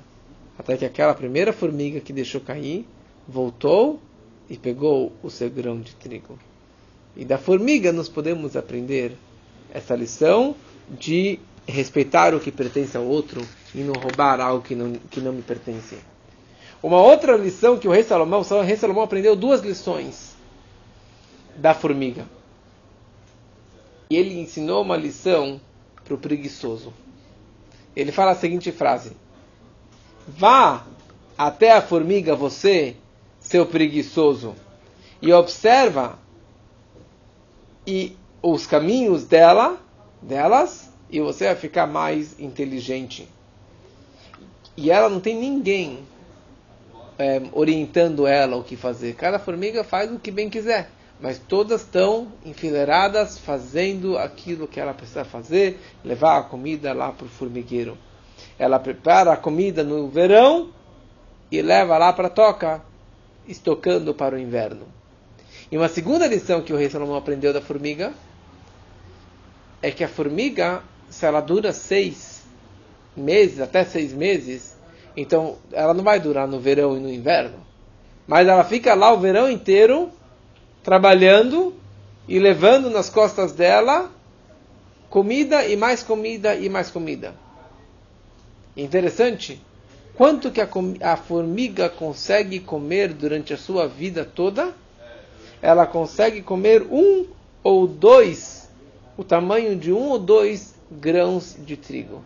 Até 0.58 0.76
que 0.76 0.84
aquela 0.84 1.14
primeira 1.14 1.52
formiga 1.52 2.00
que 2.00 2.12
deixou 2.12 2.40
cair 2.40 2.86
voltou 3.26 4.00
e 4.48 4.56
pegou 4.56 5.12
o 5.22 5.30
seu 5.30 5.50
grão 5.50 5.80
de 5.80 5.94
trigo. 5.94 6.38
E 7.16 7.24
da 7.24 7.38
formiga 7.38 7.92
nós 7.92 8.08
podemos 8.08 8.56
aprender 8.56 9.16
essa 9.72 9.94
lição 9.94 10.54
de 10.88 11.38
respeitar 11.66 12.34
o 12.34 12.40
que 12.40 12.52
pertence 12.52 12.96
ao 12.96 13.04
outro 13.04 13.44
e 13.74 13.78
não 13.78 13.94
roubar 13.94 14.40
algo 14.40 14.62
que 14.62 14.74
não, 14.74 14.92
que 15.10 15.20
não 15.20 15.32
me 15.32 15.42
pertence. 15.42 15.98
Uma 16.82 17.00
outra 17.02 17.36
lição 17.36 17.78
que 17.78 17.88
o 17.88 17.90
rei 17.90 18.02
Salomão, 18.02 18.42
o 18.42 18.60
rei 18.62 18.76
Salomão 18.76 19.02
aprendeu 19.02 19.34
duas 19.34 19.62
lições 19.62 20.36
da 21.56 21.74
formiga. 21.74 22.26
E 24.08 24.16
ele 24.16 24.38
ensinou 24.38 24.82
uma 24.82 24.96
lição 24.96 25.60
para 26.04 26.14
o 26.14 26.18
preguiçoso. 26.18 26.92
Ele 27.96 28.12
fala 28.12 28.32
a 28.32 28.36
seguinte 28.36 28.70
frase: 28.70 29.12
Vá 30.28 30.86
até 31.36 31.72
a 31.72 31.82
formiga 31.82 32.36
você, 32.36 32.94
seu 33.46 33.64
preguiçoso, 33.64 34.56
e 35.22 35.32
observa 35.32 36.18
e 37.86 38.16
os 38.42 38.66
caminhos 38.66 39.24
dela, 39.24 39.78
delas, 40.20 40.90
e 41.08 41.20
você 41.20 41.44
vai 41.46 41.54
ficar 41.54 41.86
mais 41.86 42.38
inteligente. 42.40 43.28
E 44.76 44.90
ela 44.90 45.08
não 45.08 45.20
tem 45.20 45.36
ninguém 45.36 46.00
é, 47.16 47.40
orientando 47.52 48.26
ela 48.26 48.56
o 48.56 48.64
que 48.64 48.76
fazer. 48.76 49.14
Cada 49.14 49.38
formiga 49.38 49.84
faz 49.84 50.12
o 50.12 50.18
que 50.18 50.32
bem 50.32 50.50
quiser, 50.50 50.90
mas 51.20 51.38
todas 51.38 51.82
estão 51.82 52.26
enfileiradas 52.44 53.38
fazendo 53.38 54.18
aquilo 54.18 54.66
que 54.66 54.80
ela 54.80 54.92
precisa 54.92 55.24
fazer, 55.24 55.80
levar 56.04 56.38
a 56.38 56.42
comida 56.42 56.92
lá 56.92 57.12
para 57.12 57.26
o 57.26 57.30
formigueiro. 57.30 57.96
Ela 58.58 58.80
prepara 58.80 59.32
a 59.32 59.36
comida 59.36 59.84
no 59.84 60.08
verão 60.08 60.70
e 61.50 61.62
leva 61.62 61.96
lá 61.96 62.12
para 62.12 62.26
a 62.26 62.30
toca, 62.30 62.82
estocando 63.48 64.14
para 64.14 64.34
o 64.34 64.38
inverno. 64.38 64.86
E 65.70 65.76
uma 65.76 65.88
segunda 65.88 66.26
lição 66.26 66.62
que 66.62 66.72
o 66.72 66.76
rei 66.76 66.88
Salomão 66.88 67.16
aprendeu 67.16 67.52
da 67.52 67.60
formiga 67.60 68.12
é 69.82 69.90
que 69.90 70.04
a 70.04 70.08
formiga, 70.08 70.82
se 71.08 71.26
ela 71.26 71.40
dura 71.40 71.72
seis 71.72 72.44
meses, 73.16 73.60
até 73.60 73.84
seis 73.84 74.12
meses, 74.12 74.76
então 75.16 75.56
ela 75.72 75.94
não 75.94 76.04
vai 76.04 76.20
durar 76.20 76.46
no 76.46 76.60
verão 76.60 76.96
e 76.96 77.00
no 77.00 77.12
inverno. 77.12 77.64
Mas 78.26 78.46
ela 78.46 78.64
fica 78.64 78.94
lá 78.94 79.12
o 79.12 79.18
verão 79.18 79.50
inteiro 79.50 80.10
trabalhando 80.82 81.74
e 82.28 82.38
levando 82.38 82.90
nas 82.90 83.08
costas 83.08 83.52
dela 83.52 84.10
comida 85.08 85.64
e 85.66 85.76
mais 85.76 86.02
comida 86.02 86.54
e 86.54 86.68
mais 86.68 86.90
comida. 86.90 87.34
Interessante, 88.76 89.60
quanto 90.16 90.50
que 90.50 90.60
a, 90.60 90.68
a 91.02 91.16
formiga 91.16 91.88
consegue 91.88 92.60
comer 92.60 93.12
durante 93.12 93.52
a 93.52 93.56
sua 93.56 93.86
vida 93.86 94.24
toda? 94.24 94.74
ela 95.60 95.86
consegue 95.86 96.42
comer 96.42 96.82
um 96.82 97.26
ou 97.62 97.86
dois, 97.86 98.70
o 99.16 99.24
tamanho 99.24 99.76
de 99.76 99.92
um 99.92 100.10
ou 100.10 100.18
dois 100.18 100.74
grãos 100.90 101.56
de 101.58 101.76
trigo. 101.76 102.22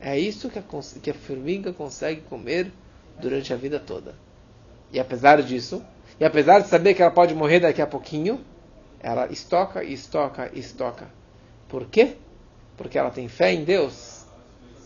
É 0.00 0.18
isso 0.18 0.50
que 0.50 0.58
a, 0.58 0.64
que 1.02 1.10
a 1.10 1.14
formiga 1.14 1.72
consegue 1.72 2.20
comer 2.22 2.70
durante 3.18 3.52
a 3.52 3.56
vida 3.56 3.78
toda. 3.78 4.14
E 4.92 4.98
apesar 4.98 5.42
disso, 5.42 5.82
e 6.18 6.24
apesar 6.24 6.60
de 6.60 6.68
saber 6.68 6.94
que 6.94 7.02
ela 7.02 7.10
pode 7.10 7.34
morrer 7.34 7.60
daqui 7.60 7.80
a 7.80 7.86
pouquinho, 7.86 8.40
ela 9.00 9.26
estoca, 9.32 9.82
estoca, 9.82 10.50
estoca. 10.52 11.08
Por 11.68 11.86
quê? 11.86 12.16
Porque 12.76 12.98
ela 12.98 13.10
tem 13.10 13.28
fé 13.28 13.52
em 13.52 13.64
Deus, 13.64 14.26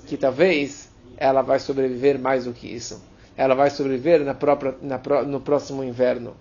que 0.07 0.17
talvez 0.17 0.86
ela 1.17 1.43
vai 1.43 1.59
sobreviver 1.59 2.19
mais 2.19 2.45
do 2.45 2.53
que 2.53 2.67
isso. 2.67 3.03
Ela 3.37 3.55
vai 3.55 3.71
sobreviver 3.71 4.25
na 4.25 4.35
própria, 4.35 4.75
na, 4.81 4.99
no 5.25 5.41
próximo 5.41 5.85
inverno. 5.85 6.35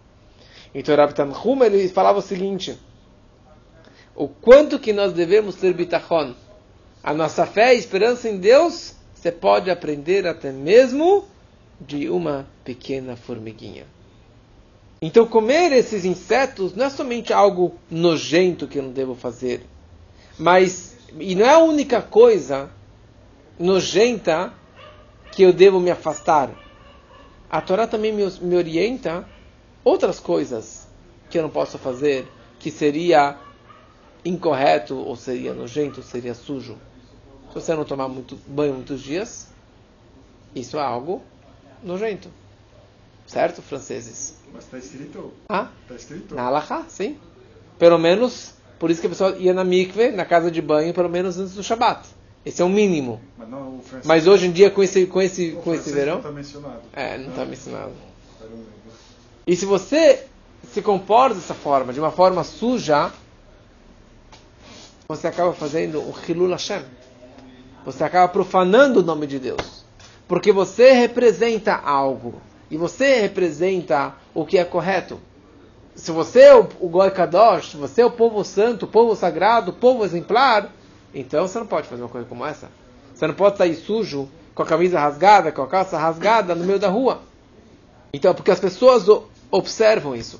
Então 0.74 0.96
Rabi 0.96 1.14
Tanhum 1.14 1.64
ele 1.64 1.88
falava 1.90 2.20
o 2.20 2.22
seguinte: 2.22 2.78
o 4.16 4.28
quanto 4.28 4.80
que 4.80 4.94
nós 4.94 5.14
devemos 5.14 5.56
ter 5.56 5.74
bitachon, 5.74 6.34
a 7.04 7.14
nossa 7.14 7.46
fé 7.46 7.76
e 7.76 7.80
esperança 7.80 8.30
em 8.30 8.38
Deus, 8.38 8.96
você 9.14 9.32
pode 9.32 9.70
aprender 9.70 10.26
até 10.28 10.52
mesmo 10.52 11.26
de 11.80 12.10
uma 12.10 12.48
pequena 12.64 13.16
formiguinha. 13.16 13.86
Então 15.02 15.28
comer 15.28 15.72
esses 15.74 16.06
insetos 16.06 16.74
não 16.74 16.86
é 16.86 16.90
somente 16.90 17.34
algo 17.34 17.76
nojento 17.92 18.68
que 18.68 18.80
eu 18.80 18.84
não 18.84 18.92
devo 18.92 19.16
fazer, 19.16 19.62
mas 20.38 20.96
e 21.20 21.36
não 21.36 21.46
é 21.46 21.54
a 21.54 21.60
única 21.60 22.02
coisa 22.02 22.70
nojenta 23.60 24.54
que 25.32 25.44
eu 25.44 25.54
devo 25.54 25.80
me 25.80 25.92
afastar. 25.92 26.50
A 27.50 27.62
Torá 27.62 27.88
também 27.88 28.12
me, 28.12 28.24
me 28.42 28.56
orienta 28.56 29.28
outras 29.84 30.20
coisas 30.20 30.88
que 31.30 31.38
eu 31.38 31.44
não 31.44 31.50
posso 31.50 31.78
fazer, 31.78 32.28
que 32.60 32.72
seria 32.72 33.38
incorreto, 34.24 34.96
ou 34.96 35.16
seria 35.16 35.54
nojento, 35.54 36.00
ou 36.00 36.06
seria 36.06 36.34
sujo. 36.34 36.78
Se 37.50 37.56
você 37.56 37.76
não 37.76 37.86
tomar 37.86 38.08
muito 38.08 38.36
banho 38.48 38.74
muitos 38.74 39.02
dias, 39.02 39.48
isso 40.54 40.78
é 40.78 40.82
algo 40.82 41.22
nojento. 41.84 42.30
Certo, 43.28 43.62
franceses? 43.62 44.38
Mas 44.54 44.66
está 44.66 44.78
escrito. 44.78 45.34
Ah? 45.50 45.70
Está 45.84 45.96
escrito. 45.96 46.36
Na 46.36 46.44
Alaha, 46.44 46.86
sim. 46.88 47.18
Pelo 47.78 47.98
menos, 47.98 48.54
por 48.80 48.90
isso 48.90 49.02
que 49.02 49.08
a 49.08 49.10
pessoa 49.10 49.36
ia 49.38 49.54
na 49.54 49.64
mikve, 49.64 50.12
na 50.12 50.26
casa 50.26 50.50
de 50.50 50.62
banho, 50.62 50.94
pelo 50.94 51.10
menos 51.10 51.38
antes 51.38 51.54
do 51.54 51.64
Shabat. 51.64 52.15
Esse 52.46 52.62
é 52.62 52.66
o 52.66 52.70
mínimo. 52.70 53.20
Mas, 53.38 53.50
não, 53.50 53.80
Mas 54.04 54.28
hoje 54.28 54.46
em 54.46 54.52
dia, 54.52 54.70
com 54.70 54.84
esse, 54.84 55.08
com 55.08 55.20
esse, 55.20 55.52
com 55.64 55.74
esse 55.74 55.92
verão. 55.92 56.14
Não 56.14 56.20
está 56.20 56.32
mencionado. 56.32 56.82
É, 56.94 57.18
não 57.18 57.30
está 57.30 57.46
mencionado. 57.46 57.92
E 59.48 59.56
se 59.56 59.66
você 59.66 60.26
se 60.72 60.82
comporta 60.82 61.36
dessa 61.36 61.56
forma, 61.56 61.92
de 61.92 62.00
uma 62.00 62.12
forma 62.12 62.44
suja, 62.44 63.12
você 65.08 65.28
acaba 65.28 65.54
fazendo 65.54 66.02
um 66.02 66.14
Hilul 66.28 66.52
Hashem. 66.52 66.84
Você 67.84 68.04
acaba 68.04 68.28
profanando 68.28 69.00
o 69.00 69.04
nome 69.04 69.26
de 69.26 69.40
Deus. 69.40 69.84
Porque 70.28 70.52
você 70.52 70.92
representa 70.92 71.74
algo. 71.76 72.42
E 72.70 72.78
você 72.78 73.22
representa 73.22 74.16
o 74.34 74.46
que 74.46 74.58
é 74.58 74.66
correto. 74.66 75.20
Se 75.96 76.12
você 76.12 76.42
é 76.42 76.56
o, 76.56 76.68
o 76.80 76.90
Goi 76.90 77.10
Kadosh, 77.12 77.72
se 77.72 77.78
você 77.78 78.02
é 78.02 78.06
o 78.06 78.12
povo 78.12 78.44
santo, 78.44 78.86
o 78.86 78.88
povo 78.88 79.16
sagrado, 79.16 79.72
o 79.72 79.74
povo 79.74 80.04
exemplar, 80.04 80.72
então 81.16 81.48
você 81.48 81.58
não 81.58 81.66
pode 81.66 81.88
fazer 81.88 82.04
uma 82.04 82.10
coisa 82.10 82.28
como 82.28 82.46
essa. 82.46 82.70
Você 83.14 83.26
não 83.26 83.34
pode 83.34 83.58
sair 83.58 83.76
sujo, 83.76 84.30
com 84.54 84.62
a 84.62 84.66
camisa 84.66 85.00
rasgada, 85.00 85.52
com 85.52 85.62
a 85.62 85.68
calça 85.68 85.98
rasgada 85.98 86.54
no 86.54 86.66
meio 86.66 86.78
da 86.78 86.90
rua. 86.90 87.22
Então, 88.14 88.34
porque 88.34 88.52
as 88.52 88.60
pessoas 88.60 89.06
observam 89.50 90.16
isso. 90.16 90.40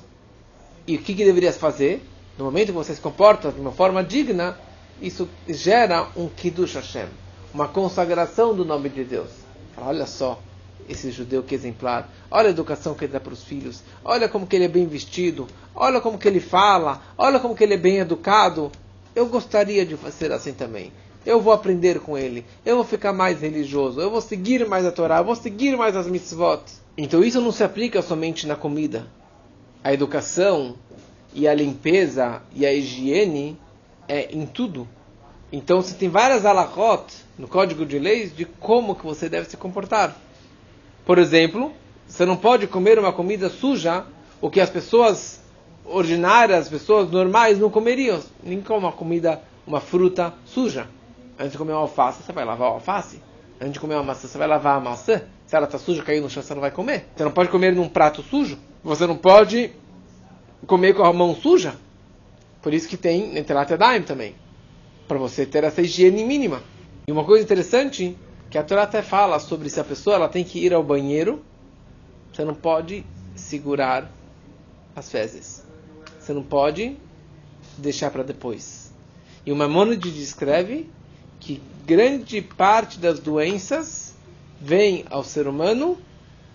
E 0.86 0.96
o 0.96 0.98
que, 0.98 1.14
que 1.14 1.24
deveria 1.24 1.52
fazer? 1.52 2.02
No 2.38 2.44
momento 2.44 2.66
que 2.66 2.72
você 2.72 2.94
se 2.94 3.00
comporta 3.00 3.50
de 3.50 3.60
uma 3.60 3.72
forma 3.72 4.04
digna, 4.04 4.58
isso 5.00 5.28
gera 5.48 6.08
um 6.16 6.28
Kiddush 6.28 6.74
Hashem, 6.74 7.06
uma 7.52 7.68
consagração 7.68 8.54
do 8.54 8.64
nome 8.64 8.88
de 8.88 9.04
Deus. 9.04 9.30
Fala, 9.74 9.88
olha 9.88 10.06
só, 10.06 10.40
esse 10.88 11.10
judeu 11.10 11.42
que 11.42 11.54
exemplar, 11.54 12.08
olha 12.30 12.48
a 12.48 12.50
educação 12.50 12.94
que 12.94 13.04
ele 13.04 13.12
dá 13.12 13.20
para 13.20 13.32
os 13.32 13.42
filhos, 13.42 13.82
olha 14.04 14.28
como 14.28 14.46
que 14.46 14.56
ele 14.56 14.64
é 14.64 14.68
bem 14.68 14.86
vestido, 14.86 15.46
olha 15.74 16.00
como 16.00 16.18
que 16.18 16.28
ele 16.28 16.40
fala, 16.40 17.02
olha 17.18 17.40
como 17.40 17.54
que 17.54 17.64
ele 17.64 17.74
é 17.74 17.78
bem 17.78 17.98
educado. 17.98 18.70
Eu 19.16 19.24
gostaria 19.24 19.86
de 19.86 19.96
ser 20.12 20.30
assim 20.30 20.52
também. 20.52 20.92
Eu 21.24 21.40
vou 21.40 21.50
aprender 21.50 21.98
com 22.00 22.18
ele, 22.18 22.44
eu 22.66 22.76
vou 22.76 22.84
ficar 22.84 23.14
mais 23.14 23.40
religioso, 23.40 23.98
eu 23.98 24.10
vou 24.10 24.20
seguir 24.20 24.68
mais 24.68 24.84
a 24.84 24.92
Torá, 24.92 25.18
eu 25.18 25.24
vou 25.24 25.34
seguir 25.34 25.74
mais 25.74 25.96
as 25.96 26.06
mitzvot. 26.06 26.60
Então 26.98 27.24
isso 27.24 27.40
não 27.40 27.50
se 27.50 27.64
aplica 27.64 28.02
somente 28.02 28.46
na 28.46 28.54
comida. 28.54 29.06
A 29.82 29.90
educação 29.90 30.76
e 31.32 31.48
a 31.48 31.54
limpeza 31.54 32.42
e 32.54 32.66
a 32.66 32.74
higiene 32.74 33.58
é 34.06 34.28
em 34.36 34.44
tudo. 34.44 34.86
Então 35.50 35.80
você 35.80 35.94
tem 35.94 36.10
várias 36.10 36.44
alahot 36.44 37.06
no 37.38 37.48
código 37.48 37.86
de 37.86 37.98
leis 37.98 38.36
de 38.36 38.44
como 38.44 38.94
que 38.94 39.06
você 39.06 39.30
deve 39.30 39.48
se 39.48 39.56
comportar. 39.56 40.14
Por 41.06 41.16
exemplo, 41.16 41.72
você 42.06 42.26
não 42.26 42.36
pode 42.36 42.66
comer 42.66 42.98
uma 42.98 43.14
comida 43.14 43.48
suja, 43.48 44.04
o 44.42 44.50
que 44.50 44.60
as 44.60 44.68
pessoas 44.68 45.40
ordinárias, 45.88 46.60
as 46.60 46.68
pessoas 46.68 47.10
normais 47.10 47.58
não 47.58 47.70
comeriam. 47.70 48.20
Nem 48.42 48.60
como 48.60 48.80
uma 48.80 48.92
comida, 48.92 49.40
uma 49.66 49.80
fruta 49.80 50.34
suja. 50.44 50.88
Antes 51.38 51.52
de 51.52 51.58
comer 51.58 51.72
uma 51.72 51.82
alface, 51.82 52.22
você 52.22 52.32
vai 52.32 52.44
lavar 52.44 52.68
a 52.68 52.72
alface. 52.72 53.20
Antes 53.60 53.74
de 53.74 53.80
comer 53.80 53.94
uma 53.94 54.04
maçã, 54.04 54.28
você 54.28 54.38
vai 54.38 54.46
lavar 54.46 54.76
a 54.76 54.80
maçã. 54.80 55.22
Se 55.46 55.54
ela 55.54 55.66
está 55.66 55.78
suja, 55.78 56.02
caiu 56.02 56.22
no 56.22 56.30
chão, 56.30 56.42
você 56.42 56.54
não 56.54 56.60
vai 56.60 56.70
comer. 56.70 57.06
Você 57.14 57.24
não 57.24 57.30
pode 57.30 57.50
comer 57.50 57.74
num 57.74 57.88
prato 57.88 58.22
sujo. 58.22 58.58
Você 58.82 59.06
não 59.06 59.16
pode 59.16 59.72
comer 60.66 60.94
com 60.94 61.04
a 61.04 61.12
mão 61.12 61.34
suja. 61.34 61.76
Por 62.62 62.74
isso 62.74 62.88
que 62.88 62.96
tem 62.96 63.32
Netelat 63.32 63.70
Daim 63.76 64.02
também. 64.02 64.34
Para 65.06 65.18
você 65.18 65.46
ter 65.46 65.64
essa 65.64 65.80
higiene 65.80 66.24
mínima. 66.24 66.62
E 67.06 67.12
uma 67.12 67.24
coisa 67.24 67.44
interessante, 67.44 68.16
que 68.50 68.58
a 68.58 68.64
Torá 68.64 68.82
até 68.82 69.02
fala 69.02 69.38
sobre 69.38 69.70
se 69.70 69.78
a 69.78 69.84
pessoa 69.84 70.16
ela 70.16 70.28
tem 70.28 70.42
que 70.42 70.58
ir 70.64 70.74
ao 70.74 70.82
banheiro, 70.82 71.42
você 72.32 72.44
não 72.44 72.54
pode 72.54 73.04
segurar 73.34 74.10
as 74.94 75.10
fezes. 75.10 75.65
Você 76.26 76.32
não 76.32 76.42
pode 76.42 76.96
deixar 77.78 78.10
para 78.10 78.24
depois. 78.24 78.90
E 79.46 79.52
o 79.52 79.56
Maimonides 79.56 80.12
descreve 80.12 80.90
que 81.38 81.62
grande 81.86 82.42
parte 82.42 82.98
das 82.98 83.20
doenças 83.20 84.12
vem 84.60 85.04
ao 85.08 85.22
ser 85.22 85.46
humano 85.46 85.96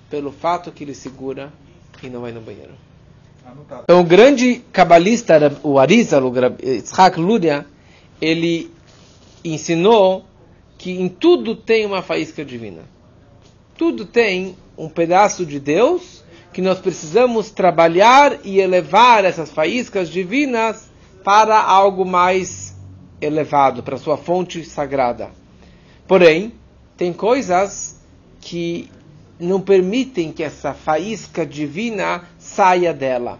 pelo 0.09 0.29
fato 0.29 0.73
que 0.73 0.83
ele 0.83 0.93
segura 0.93 1.53
e 2.03 2.09
não 2.09 2.19
vai 2.19 2.33
no 2.33 2.41
banheiro. 2.41 2.73
Então 3.83 4.01
o 4.01 4.03
grande 4.03 4.61
cabalista, 4.73 5.57
o 5.63 5.79
Arizal, 5.79 6.23
o 6.25 6.33
Yitzhak 6.61 7.17
Luria, 7.17 7.65
ele 8.19 8.69
ensinou 9.41 10.25
que 10.77 10.91
em 10.91 11.07
tudo 11.07 11.55
tem 11.55 11.85
uma 11.85 12.01
faísca 12.01 12.43
divina. 12.43 12.81
Tudo 13.77 14.05
tem 14.05 14.57
um 14.77 14.89
pedaço 14.89 15.45
de 15.45 15.61
Deus 15.61 16.20
que 16.53 16.61
nós 16.61 16.79
precisamos 16.79 17.49
trabalhar 17.49 18.39
e 18.43 18.59
elevar 18.59 19.23
essas 19.23 19.51
faíscas 19.51 20.09
divinas 20.09 20.89
para 21.23 21.61
algo 21.61 22.05
mais 22.05 22.75
elevado, 23.21 23.83
para 23.83 23.97
sua 23.97 24.17
fonte 24.17 24.65
sagrada. 24.65 25.29
Porém, 26.07 26.53
tem 26.97 27.13
coisas 27.13 27.99
que 28.39 28.89
não 29.39 29.61
permitem 29.61 30.31
que 30.31 30.43
essa 30.43 30.73
faísca 30.73 31.45
divina 31.45 32.23
saia 32.37 32.93
dela. 32.93 33.39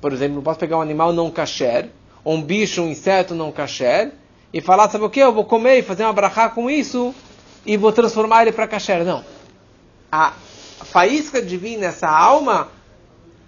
Por 0.00 0.12
exemplo, 0.12 0.36
não 0.36 0.42
posso 0.42 0.58
pegar 0.58 0.78
um 0.78 0.82
animal 0.82 1.12
não 1.12 1.30
kasher, 1.30 1.88
um 2.24 2.42
bicho, 2.42 2.82
um 2.82 2.90
inseto 2.90 3.34
não 3.34 3.50
kasher, 3.50 4.12
e 4.52 4.60
falar, 4.60 4.90
sabe 4.90 5.04
o 5.04 5.10
que? 5.10 5.20
Eu 5.20 5.32
vou 5.32 5.44
comer 5.44 5.78
e 5.78 5.82
fazer 5.82 6.04
uma 6.04 6.12
brachá 6.12 6.48
com 6.48 6.68
isso, 6.68 7.14
e 7.64 7.76
vou 7.76 7.92
transformar 7.92 8.42
ele 8.42 8.52
para 8.52 8.68
kasher. 8.68 9.04
Não. 9.04 9.24
A 10.10 10.32
faísca 10.84 11.40
divina, 11.40 11.86
essa 11.86 12.08
alma 12.08 12.68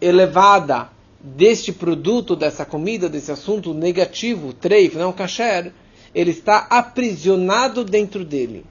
elevada 0.00 0.90
deste 1.20 1.72
produto, 1.72 2.36
dessa 2.36 2.64
comida, 2.64 3.08
desse 3.08 3.30
assunto 3.32 3.74
negativo, 3.74 4.52
treif, 4.52 4.96
não 4.96 5.12
kasher, 5.12 5.72
ele 6.14 6.30
está 6.30 6.66
aprisionado 6.70 7.84
dentro 7.84 8.24
dele. 8.24 8.64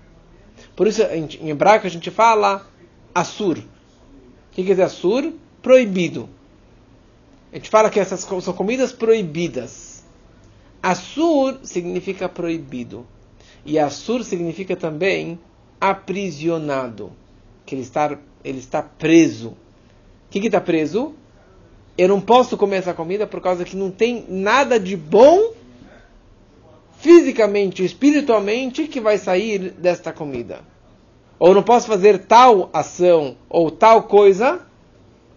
Por 0.75 0.87
isso, 0.87 1.01
em 1.03 1.49
hebraico, 1.49 1.87
a 1.87 1.89
gente 1.89 2.09
fala 2.09 2.65
assur. 3.13 3.57
O 3.57 3.63
que 4.51 4.63
quer 4.63 4.71
dizer 4.71 4.83
assur? 4.83 5.33
Proibido. 5.61 6.29
A 7.51 7.55
gente 7.55 7.69
fala 7.69 7.89
que 7.89 7.99
essas 7.99 8.21
são 8.21 8.53
comidas 8.53 8.91
proibidas. 8.91 10.03
Assur 10.81 11.59
significa 11.63 12.29
proibido. 12.29 13.05
E 13.65 13.79
assur 13.79 14.23
significa 14.23 14.75
também 14.75 15.39
aprisionado. 15.79 17.11
Que 17.65 17.75
ele 17.75 17.81
está, 17.81 18.17
ele 18.47 18.59
está 18.59 18.81
preso. 18.81 19.49
O 19.49 20.29
que 20.29 20.39
está 20.39 20.61
preso? 20.61 21.13
Eu 21.97 22.07
não 22.07 22.21
posso 22.21 22.55
comer 22.55 22.77
essa 22.77 22.93
comida 22.93 23.25
por 23.25 23.41
causa 23.41 23.65
que 23.65 23.75
não 23.75 23.91
tem 23.91 24.25
nada 24.29 24.79
de 24.79 24.95
bom 24.95 25.53
fisicamente, 26.99 27.83
espiritualmente, 27.83 28.87
que 28.87 28.99
vai 28.99 29.17
sair 29.17 29.71
desta 29.71 30.13
comida. 30.13 30.61
Ou 31.39 31.53
não 31.53 31.61
posso 31.61 31.87
fazer 31.87 32.19
tal 32.19 32.69
ação 32.73 33.35
ou 33.49 33.69
tal 33.69 34.03
coisa, 34.03 34.61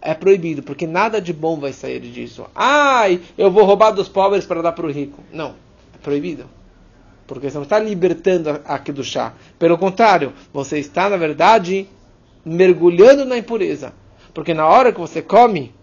é 0.01 0.15
proibido, 0.15 0.63
porque 0.63 0.87
nada 0.87 1.21
de 1.21 1.33
bom 1.33 1.59
vai 1.59 1.73
sair 1.73 2.01
disso. 2.01 2.47
Ai, 2.55 3.21
eu 3.37 3.51
vou 3.51 3.65
roubar 3.65 3.91
dos 3.91 4.09
pobres 4.09 4.47
para 4.47 4.63
dar 4.63 4.73
para 4.73 4.87
o 4.87 4.91
rico. 4.91 5.23
Não, 5.33 5.55
é 5.95 5.99
proibido. 6.03 6.47
Porque 7.27 7.51
você 7.51 7.57
não 7.57 7.65
está 7.65 7.79
libertando 7.79 8.61
aqui 8.65 8.91
do 8.91 9.05
chá. 9.05 9.35
Pelo 9.59 9.79
contrário, 9.79 10.33
você 10.53 10.79
está, 10.79 11.09
na 11.09 11.17
verdade, 11.17 11.89
mergulhando 12.45 13.25
na 13.25 13.37
impureza. 13.37 13.93
Porque 14.33 14.55
na 14.55 14.67
hora 14.67 14.93
que 14.93 15.01
você 15.01 15.21
come 15.21 15.75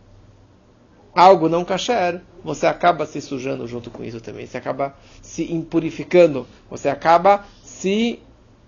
algo 1.14 1.50
não 1.50 1.66
kasher, 1.66 2.22
você 2.44 2.68
acaba 2.68 3.06
se 3.06 3.20
sujando 3.22 3.68
junto 3.68 3.90
com 3.90 4.04
isso 4.04 4.22
também. 4.22 4.46
Você 4.46 4.58
acaba 4.58 4.96
se 5.22 5.52
impurificando. 5.52 6.48
Você 6.70 6.90
acaba 6.90 7.46
se 7.64 8.20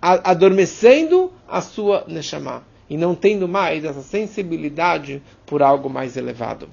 adormecendo 0.02 1.32
a 1.48 1.62
sua 1.62 2.04
neshama. 2.08 2.64
E 2.90 2.98
não 2.98 3.14
tendo 3.14 3.48
mais 3.48 3.86
essa 3.86 4.02
sensibilidade 4.02 5.22
por 5.46 5.62
algo 5.62 5.90
mais 5.90 6.18
elevado. 6.18 6.68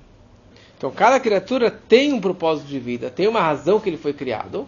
Então, 0.76 0.90
cada 0.90 1.18
criatura 1.20 1.70
tem 1.70 2.12
um 2.12 2.20
propósito 2.20 2.66
de 2.66 2.78
vida, 2.78 3.10
tem 3.10 3.26
uma 3.26 3.40
razão 3.40 3.80
que 3.80 3.88
ele 3.88 3.96
foi 3.96 4.12
criado. 4.12 4.66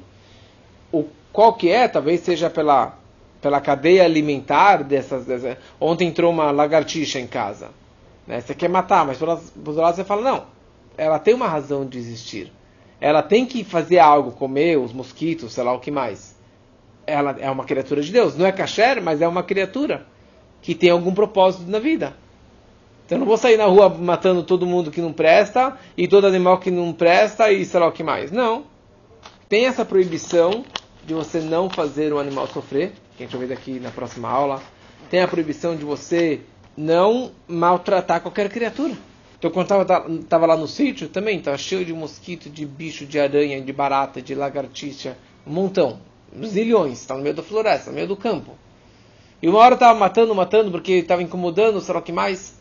O 0.91 1.05
qual 1.33 1.53
que 1.55 1.69
é, 1.69 1.87
talvez 1.87 2.21
seja 2.21 2.49
pela, 2.49 2.99
pela 3.41 3.61
cadeia 3.61 4.05
alimentar 4.05 4.83
dessas, 4.83 5.25
dessas. 5.25 5.57
Ontem 5.81 6.09
entrou 6.09 6.33
uma 6.33 6.51
lagartixa 6.51 7.19
em 7.19 7.27
casa. 7.27 7.71
Né? 8.27 8.41
Você 8.41 8.55
quer 8.55 8.69
matar, 8.69 9.07
mas 9.07 9.19
por 9.19 9.29
outro 9.29 9.83
lado 9.83 9.97
você 9.97 10.05
fala, 10.05 10.23
não, 10.23 10.47
ela 10.97 11.19
tem 11.19 11.35
uma 11.35 11.49
razão 11.49 11.87
de 11.87 11.99
existir. 11.99 12.53
Ela 13.01 13.23
tem 13.23 13.47
que 13.47 13.63
fazer 13.63 13.99
algo, 13.99 14.33
comer 14.33 14.77
os 14.77 14.93
mosquitos, 14.93 15.53
sei 15.53 15.63
lá 15.63 15.73
o 15.73 15.79
que 15.79 15.91
mais. 15.91 16.37
Ela 17.07 17.37
é 17.39 17.51
uma 17.51 17.65
criatura 17.65 18.03
de 18.03 18.13
Deus. 18.13 18.37
Não 18.37 18.45
é 18.45 18.53
kasher, 18.53 19.01
mas 19.03 19.23
é 19.23 19.29
uma 19.29 19.43
criatura 19.43 20.05
que 20.61 20.75
tem 20.75 20.91
algum 20.91 21.15
propósito 21.15 21.71
na 21.71 21.79
vida. 21.79 22.15
Então 23.07 23.17
eu 23.17 23.21
não 23.21 23.27
vou 23.27 23.39
sair 23.39 23.57
na 23.57 23.65
rua 23.65 23.89
matando 23.89 24.43
todo 24.43 24.67
mundo 24.67 24.91
que 24.91 25.01
não 25.01 25.13
presta 25.13 25.79
e 25.97 26.07
todo 26.07 26.27
animal 26.27 26.59
que 26.59 26.71
não 26.71 26.93
presta 26.93 27.51
e 27.51 27.65
sei 27.65 27.81
lá 27.81 27.87
o 27.87 27.93
que 27.93 28.03
mais. 28.03 28.31
Não. 28.31 28.65
Tem 29.49 29.65
essa 29.65 29.85
proibição 29.85 30.65
de 31.07 31.15
você 31.15 31.41
não 31.41 31.71
fazer 31.71 32.13
o 32.13 32.19
animal 32.19 32.47
sofrer, 32.49 32.93
que 33.19 33.25
a 33.25 33.27
gente 33.27 33.37
vai 33.37 33.49
ver 33.49 33.55
daqui 33.57 33.81
na 33.81 33.91
próxima 33.91 34.31
aula. 34.31 34.63
Tem 35.11 35.21
a 35.21 35.27
proibição 35.27 35.75
de 35.75 35.85
você 35.85 36.41
não 36.77 37.33
maltratar 37.49 38.21
qualquer 38.21 38.49
criatura. 38.49 38.95
Então, 39.37 39.51
quando 39.51 39.71
eu 39.73 40.21
estava 40.21 40.47
lá 40.47 40.57
no 40.57 40.69
sítio, 40.69 41.09
também 41.09 41.39
estava 41.39 41.59
cheio 41.59 41.85
de 41.85 41.93
mosquito, 41.93 42.49
de 42.49 42.65
bicho, 42.65 43.05
de 43.05 43.19
aranha, 43.19 43.61
de 43.61 43.73
barata, 43.73 44.23
de 44.23 44.35
lagartixa, 44.35 45.17
um 45.45 45.53
montão, 45.53 46.01
zilhões, 46.45 47.01
está 47.01 47.17
no 47.17 47.23
meio 47.23 47.35
da 47.35 47.43
floresta, 47.43 47.91
no 47.91 47.97
meio 47.97 48.07
do 48.07 48.17
campo. 48.17 48.57
E 49.43 49.49
uma 49.49 49.59
hora 49.59 49.75
estava 49.75 49.99
matando, 49.99 50.35
matando, 50.35 50.71
porque 50.71 50.93
estava 50.93 51.23
incomodando, 51.23 51.81
sei 51.81 51.95
lá 51.95 52.01
o 52.01 52.03
que 52.03 52.13
mais. 52.13 52.55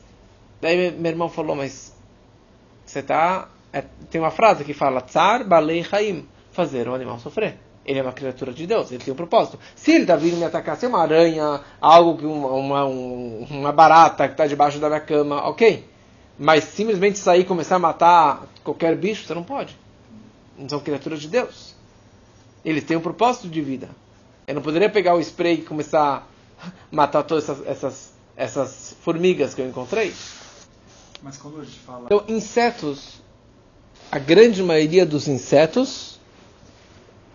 Daí 0.59 0.91
meu 0.91 1.11
irmão 1.11 1.29
falou, 1.29 1.55
mas 1.55 1.95
você 2.85 2.99
está... 2.99 3.49
É, 3.71 3.83
tem 4.09 4.19
uma 4.21 4.31
frase 4.31 4.63
que 4.63 4.73
fala, 4.73 5.01
Tsar 5.01 5.47
Balei 5.47 5.85
Haim, 5.91 6.27
fazer 6.51 6.87
o 6.87 6.95
animal 6.95 7.19
sofrer. 7.19 7.57
Ele 7.87 7.99
é 7.99 8.01
uma 8.01 8.11
criatura 8.11 8.51
de 8.51 8.67
Deus, 8.67 8.91
ele 8.91 9.01
tem 9.01 9.13
um 9.13 9.17
propósito. 9.17 9.57
Se 9.73 9.91
ele 9.93 10.03
está 10.03 10.17
vindo 10.17 10.35
me 10.35 10.43
atacar, 10.43 10.75
se 10.75 10.85
é 10.85 10.89
uma 10.89 11.01
aranha, 11.01 11.61
algo 11.79 12.17
que 12.17 12.25
uma, 12.25 12.49
uma, 12.49 12.85
uma 12.85 13.71
barata 13.71 14.27
que 14.27 14.33
está 14.33 14.45
debaixo 14.45 14.77
da 14.77 14.89
minha 14.89 14.99
cama, 14.99 15.47
ok. 15.47 15.87
Mas 16.37 16.65
simplesmente 16.65 17.17
sair 17.17 17.41
e 17.41 17.45
começar 17.45 17.77
a 17.77 17.79
matar 17.79 18.45
qualquer 18.61 18.93
bicho, 18.97 19.25
você 19.25 19.33
não 19.33 19.43
pode. 19.43 19.75
Não 20.57 20.67
são 20.67 20.81
criaturas 20.81 21.21
de 21.21 21.29
Deus. 21.29 21.73
Eles 22.63 22.83
têm 22.83 22.97
um 22.97 23.01
propósito 23.01 23.47
de 23.47 23.61
vida. 23.61 23.89
Eu 24.45 24.55
não 24.55 24.61
poderia 24.61 24.89
pegar 24.89 25.15
o 25.15 25.21
spray 25.21 25.55
e 25.55 25.61
começar 25.61 26.27
a 26.61 26.71
matar 26.91 27.23
todas 27.23 27.45
essas, 27.47 27.67
essas, 27.67 28.13
essas 28.35 28.95
formigas 29.01 29.53
que 29.53 29.61
eu 29.61 29.67
encontrei. 29.67 30.13
Mas 31.23 31.37
quando 31.37 31.61
a 31.61 31.63
gente 31.63 31.79
fala. 31.79 32.05
Então, 32.05 32.23
insetos, 32.27 33.21
a 34.11 34.19
grande 34.19 34.61
maioria 34.61 35.05
dos 35.05 35.27
insetos, 35.27 36.16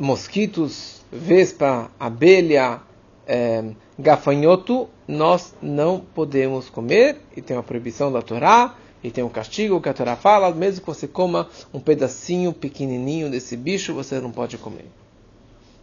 mosquitos, 0.03 1.01
vespa, 1.13 1.89
abelha, 1.99 2.81
é, 3.25 3.63
gafanhoto, 3.97 4.89
nós 5.07 5.55
não 5.63 6.01
podemos 6.01 6.69
comer 6.69 7.21
e 7.37 7.41
tem 7.41 7.57
uma 7.57 7.63
proibição 7.63 8.11
da 8.11 8.21
Torá 8.21 8.75
e 9.01 9.13
tem 9.13 9.23
um 9.23 9.29
castigo 9.29 9.81
que 9.81 9.89
a 9.89 9.95
Torá 9.95 10.17
fala, 10.17 10.53
mesmo 10.53 10.81
que 10.81 10.87
você 10.89 11.07
coma 11.07 11.49
um 11.73 11.79
pedacinho 11.79 12.53
pequenininho 12.53 13.31
desse 13.31 13.57
bicho, 13.57 13.95
você 13.95 14.19
não 14.19 14.33
pode 14.33 14.59
comer. 14.59 14.87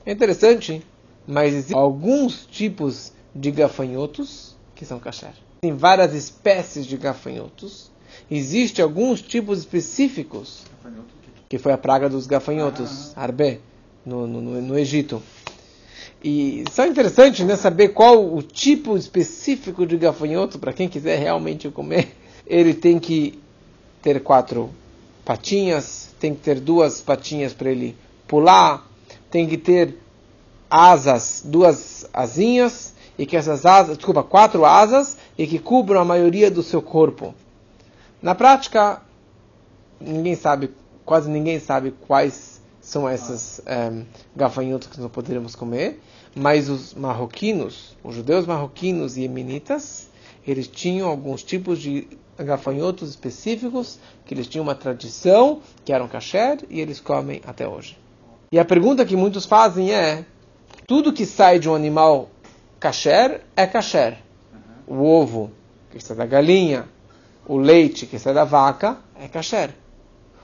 É 0.05 0.11
interessante, 0.11 0.85
mas 1.25 1.53
existem 1.53 1.77
alguns 1.77 2.45
tipos 2.45 3.13
de 3.33 3.51
gafanhotos 3.51 4.53
que 4.75 4.83
são 4.83 4.99
kasher. 4.99 5.31
Tem 5.61 5.73
várias 5.73 6.13
espécies 6.13 6.85
de 6.85 6.97
gafanhotos. 6.97 7.89
Existem 8.29 8.83
alguns 8.83 9.21
tipos 9.21 9.59
específicos, 9.59 10.63
que 11.47 11.57
foi 11.57 11.71
a 11.71 11.77
praga 11.77 12.09
dos 12.09 12.27
gafanhotos, 12.27 13.13
ah. 13.15 13.21
No, 14.05 14.27
no, 14.27 14.61
no 14.61 14.77
Egito. 14.77 15.21
E 16.23 16.65
só 16.71 16.85
interessante 16.85 17.43
né, 17.45 17.55
saber 17.55 17.89
qual 17.89 18.33
o 18.33 18.41
tipo 18.41 18.97
específico 18.97 19.85
de 19.85 19.97
gafanhoto, 19.97 20.59
para 20.59 20.73
quem 20.73 20.89
quiser 20.89 21.17
realmente 21.17 21.69
comer. 21.69 22.15
Ele 22.45 22.73
tem 22.73 22.99
que 22.99 23.39
ter 24.01 24.21
quatro 24.21 24.69
patinhas, 25.23 26.09
tem 26.19 26.33
que 26.33 26.41
ter 26.41 26.59
duas 26.59 27.01
patinhas 27.01 27.53
para 27.53 27.69
ele 27.69 27.95
pular, 28.27 28.87
tem 29.29 29.47
que 29.47 29.57
ter 29.57 29.95
asas, 30.69 31.43
duas 31.45 32.09
asinhas, 32.11 32.93
e 33.17 33.25
que 33.25 33.37
essas 33.37 33.65
asas, 33.65 33.97
desculpa, 33.97 34.23
quatro 34.23 34.65
asas, 34.65 35.17
e 35.37 35.45
que 35.45 35.59
cubram 35.59 36.01
a 36.01 36.05
maioria 36.05 36.49
do 36.49 36.63
seu 36.63 36.81
corpo. 36.81 37.35
Na 38.21 38.33
prática, 38.33 39.01
ninguém 39.99 40.35
sabe, 40.35 40.71
quase 41.05 41.29
ninguém 41.29 41.59
sabe 41.59 41.93
quais 42.07 42.58
são 42.89 43.07
esses 43.07 43.61
um, 43.67 44.03
gafanhotos 44.35 44.87
que 44.87 44.99
nós 44.99 45.11
poderíamos 45.11 45.53
comer, 45.55 46.01
mas 46.35 46.69
os 46.69 46.95
marroquinos, 46.95 47.95
os 48.03 48.15
judeus 48.15 48.47
marroquinos 48.47 49.15
e 49.15 49.23
eminitas, 49.23 50.09
eles 50.45 50.67
tinham 50.67 51.07
alguns 51.07 51.43
tipos 51.43 51.79
de 51.79 52.07
gafanhotos 52.35 53.11
específicos, 53.11 53.99
que 54.25 54.33
eles 54.33 54.47
tinham 54.47 54.63
uma 54.63 54.73
tradição, 54.73 55.61
que 55.85 55.93
eram 55.93 56.07
kasher, 56.07 56.65
e 56.67 56.81
eles 56.81 56.99
comem 56.99 57.41
até 57.45 57.67
hoje. 57.67 57.95
E 58.51 58.57
a 58.57 58.65
pergunta 58.65 59.05
que 59.05 59.15
muitos 59.15 59.45
fazem 59.45 59.93
é, 59.93 60.25
tudo 60.87 61.13
que 61.13 61.27
sai 61.27 61.59
de 61.59 61.69
um 61.69 61.75
animal 61.75 62.31
kasher 62.79 63.41
é 63.55 63.67
kasher. 63.67 64.17
O 64.87 65.03
ovo 65.03 65.51
que 65.91 66.03
sai 66.03 66.17
da 66.17 66.25
galinha, 66.25 66.87
o 67.45 67.55
leite 67.55 68.07
que 68.07 68.17
sai 68.17 68.33
da 68.33 68.45
vaca 68.45 68.97
é 69.15 69.27
kasher. 69.27 69.75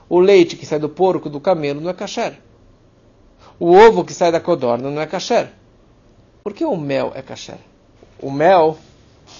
O 0.08 0.20
leite 0.20 0.56
que 0.56 0.66
sai 0.66 0.78
do 0.78 0.88
porco, 0.88 1.28
do 1.28 1.40
camelo, 1.40 1.80
não 1.80 1.90
é 1.90 1.94
kasher. 1.94 2.38
O 3.58 3.72
ovo 3.72 4.04
que 4.04 4.12
sai 4.12 4.30
da 4.30 4.40
codorna 4.40 4.90
não 4.90 5.00
é 5.00 5.06
kasher. 5.06 5.50
Por 6.44 6.52
que 6.52 6.64
o 6.64 6.76
mel 6.76 7.12
é 7.14 7.22
kasher? 7.22 7.58
O 8.20 8.30
mel 8.30 8.78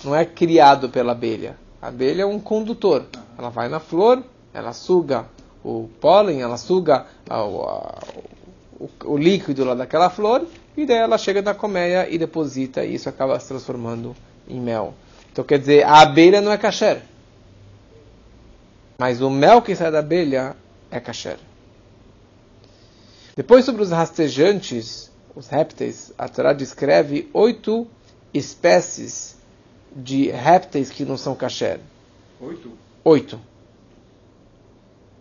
não 0.04 0.14
é 0.14 0.24
criado 0.24 0.88
pela 0.88 1.12
abelha. 1.12 1.56
A 1.80 1.88
abelha 1.88 2.22
é 2.22 2.26
um 2.26 2.40
condutor. 2.40 3.04
Ela 3.38 3.48
vai 3.48 3.68
na 3.68 3.78
flor, 3.78 4.24
ela 4.52 4.72
suga 4.72 5.26
o 5.62 5.88
pólen, 6.00 6.40
ela 6.40 6.56
suga 6.56 7.06
a, 7.28 7.36
a, 7.36 7.44
o, 7.44 8.90
o, 9.04 9.16
líquido 9.16 9.64
lá 9.64 9.74
daquela 9.74 10.08
flor 10.08 10.46
e 10.76 10.86
daí 10.86 10.98
ela 10.98 11.18
chega 11.18 11.42
na 11.42 11.54
colmeia 11.54 12.08
e 12.08 12.16
deposita 12.16 12.84
e 12.84 12.94
isso 12.94 13.08
acaba 13.08 13.38
se 13.38 13.48
transformando 13.48 14.14
em 14.48 14.60
mel. 14.60 14.94
Então 15.32 15.44
quer 15.44 15.58
dizer, 15.58 15.84
a 15.84 16.00
abelha 16.00 16.40
não 16.40 16.52
é 16.52 16.56
kasher. 16.56 17.02
Mas 18.98 19.20
o 19.20 19.28
mel 19.28 19.60
que 19.62 19.74
sai 19.74 19.90
da 19.90 19.98
abelha 19.98 20.56
é 20.90 20.98
kasher. 20.98 21.38
Depois 23.36 23.64
sobre 23.64 23.82
os 23.82 23.90
rastejantes, 23.90 25.10
os 25.34 25.48
répteis, 25.48 26.12
a 26.16 26.28
Torá 26.28 26.54
descreve 26.54 27.28
oito 27.34 27.86
espécies 28.32 29.36
de 29.94 30.30
répteis 30.30 30.90
que 30.90 31.04
não 31.04 31.16
são 31.16 31.34
kasher. 31.34 31.80
Oito? 32.40 32.72
Oito. 33.04 33.40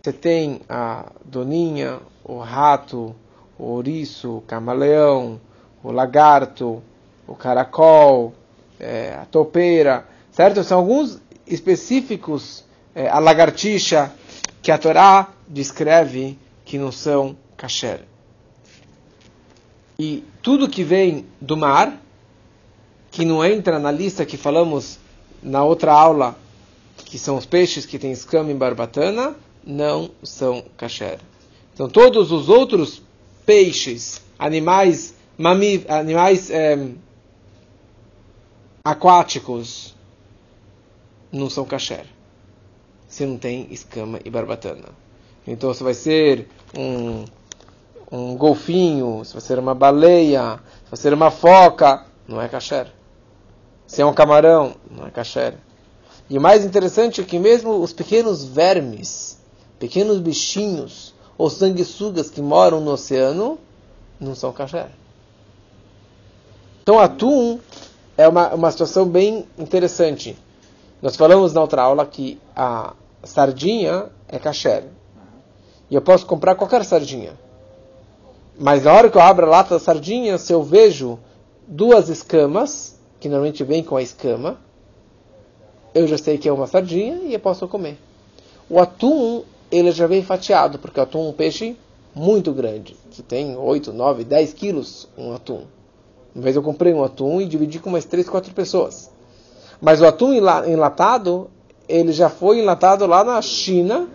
Você 0.02 0.12
tem 0.12 0.60
a 0.68 1.10
doninha, 1.24 2.00
o 2.24 2.38
rato, 2.38 3.14
o 3.58 3.64
ouriço, 3.64 4.38
o 4.38 4.40
camaleão, 4.42 5.40
o 5.82 5.90
lagarto, 5.90 6.82
o 7.26 7.34
caracol, 7.34 8.32
é, 8.78 9.14
a 9.14 9.24
topeira, 9.24 10.06
certo? 10.30 10.62
São 10.62 10.78
alguns 10.78 11.20
específicos, 11.46 12.64
é, 12.96 13.10
a 13.10 13.18
lagartixa, 13.18 14.10
que 14.62 14.72
a 14.72 14.78
Torá 14.78 15.28
descreve 15.46 16.38
que 16.64 16.78
não 16.78 16.90
são 16.90 17.36
kasher. 17.54 18.00
E 19.98 20.24
tudo 20.42 20.66
que 20.66 20.82
vem 20.82 21.26
do 21.38 21.58
mar, 21.58 22.00
que 23.10 23.22
não 23.22 23.44
entra 23.44 23.78
na 23.78 23.90
lista 23.90 24.24
que 24.24 24.38
falamos 24.38 24.98
na 25.42 25.62
outra 25.62 25.92
aula, 25.92 26.38
que 26.96 27.18
são 27.18 27.36
os 27.36 27.44
peixes 27.44 27.84
que 27.84 27.98
têm 27.98 28.12
escama 28.12 28.50
e 28.50 28.54
barbatana, 28.54 29.36
não 29.62 30.10
são 30.22 30.64
kasher. 30.78 31.18
Então 31.74 31.90
todos 31.90 32.32
os 32.32 32.48
outros 32.48 33.02
peixes, 33.44 34.22
animais, 34.38 35.14
mami, 35.36 35.84
animais 35.86 36.50
é, 36.50 36.78
aquáticos, 38.82 39.94
não 41.30 41.50
são 41.50 41.66
kasher. 41.66 42.15
Se 43.08 43.24
não 43.24 43.38
tem 43.38 43.68
escama 43.70 44.20
e 44.24 44.30
barbatana. 44.30 44.88
Então 45.46 45.72
se 45.72 45.82
vai 45.82 45.94
ser 45.94 46.48
um, 46.76 47.24
um 48.10 48.36
golfinho, 48.36 49.24
se 49.24 49.32
vai 49.32 49.42
ser 49.42 49.58
uma 49.58 49.74
baleia, 49.74 50.60
se 50.84 50.90
vai 50.90 50.96
ser 50.98 51.14
uma 51.14 51.30
foca, 51.30 52.04
não 52.26 52.40
é 52.40 52.48
kasher. 52.48 52.92
Se 53.86 54.02
é 54.02 54.06
um 54.06 54.12
camarão, 54.12 54.74
não 54.90 55.06
é 55.06 55.10
kasher. 55.10 55.54
E 56.28 56.36
o 56.36 56.40
mais 56.40 56.64
interessante 56.64 57.20
é 57.20 57.24
que 57.24 57.38
mesmo 57.38 57.80
os 57.80 57.92
pequenos 57.92 58.44
vermes, 58.44 59.38
pequenos 59.78 60.18
bichinhos, 60.18 61.14
ou 61.38 61.50
sanguessugas 61.50 62.30
que 62.30 62.40
moram 62.40 62.80
no 62.80 62.92
oceano, 62.92 63.58
não 64.18 64.34
são 64.34 64.52
kasher. 64.52 64.88
Então, 66.82 66.98
atum 66.98 67.58
é 68.16 68.26
uma, 68.26 68.54
uma 68.54 68.70
situação 68.70 69.06
bem 69.06 69.46
interessante. 69.58 70.36
Nós 71.00 71.16
falamos 71.16 71.52
na 71.52 71.60
outra 71.60 71.82
aula 71.82 72.06
que 72.06 72.40
a 72.54 72.94
sardinha 73.22 74.06
é 74.28 74.38
kasher. 74.38 74.84
E 75.90 75.94
eu 75.94 76.02
posso 76.02 76.26
comprar 76.26 76.54
qualquer 76.54 76.84
sardinha. 76.84 77.34
Mas 78.58 78.84
na 78.84 78.92
hora 78.92 79.10
que 79.10 79.16
eu 79.16 79.20
abro 79.20 79.46
a 79.46 79.50
lata 79.50 79.74
da 79.74 79.80
sardinha, 79.80 80.38
se 80.38 80.52
eu 80.52 80.62
vejo 80.62 81.18
duas 81.66 82.08
escamas, 82.08 82.98
que 83.20 83.28
normalmente 83.28 83.62
vem 83.62 83.82
com 83.82 83.96
a 83.96 84.02
escama, 84.02 84.58
eu 85.94 86.06
já 86.06 86.16
sei 86.16 86.38
que 86.38 86.48
é 86.48 86.52
uma 86.52 86.66
sardinha 86.66 87.16
e 87.24 87.34
eu 87.34 87.40
posso 87.40 87.68
comer. 87.68 87.98
O 88.68 88.80
atum, 88.80 89.44
ele 89.70 89.92
já 89.92 90.06
vem 90.06 90.22
fatiado, 90.22 90.78
porque 90.78 90.98
o 90.98 91.02
atum 91.02 91.26
é 91.26 91.28
um 91.28 91.32
peixe 91.32 91.76
muito 92.14 92.52
grande, 92.52 92.96
que 93.10 93.22
tem 93.22 93.56
8, 93.56 93.92
9, 93.92 94.24
10 94.24 94.54
quilos 94.54 95.08
um 95.18 95.34
atum. 95.34 95.64
Uma 96.34 96.42
vez 96.42 96.56
eu 96.56 96.62
comprei 96.62 96.94
um 96.94 97.04
atum 97.04 97.40
e 97.40 97.46
dividi 97.46 97.78
com 97.78 97.90
umas 97.90 98.06
3, 98.06 98.28
4 98.28 98.54
pessoas. 98.54 99.10
Mas 99.80 100.00
o 100.00 100.06
atum 100.06 100.32
enlatado, 100.32 101.50
ele 101.88 102.12
já 102.12 102.28
foi 102.28 102.60
enlatado 102.60 103.06
lá 103.06 103.22
na 103.22 103.40
China. 103.42 104.08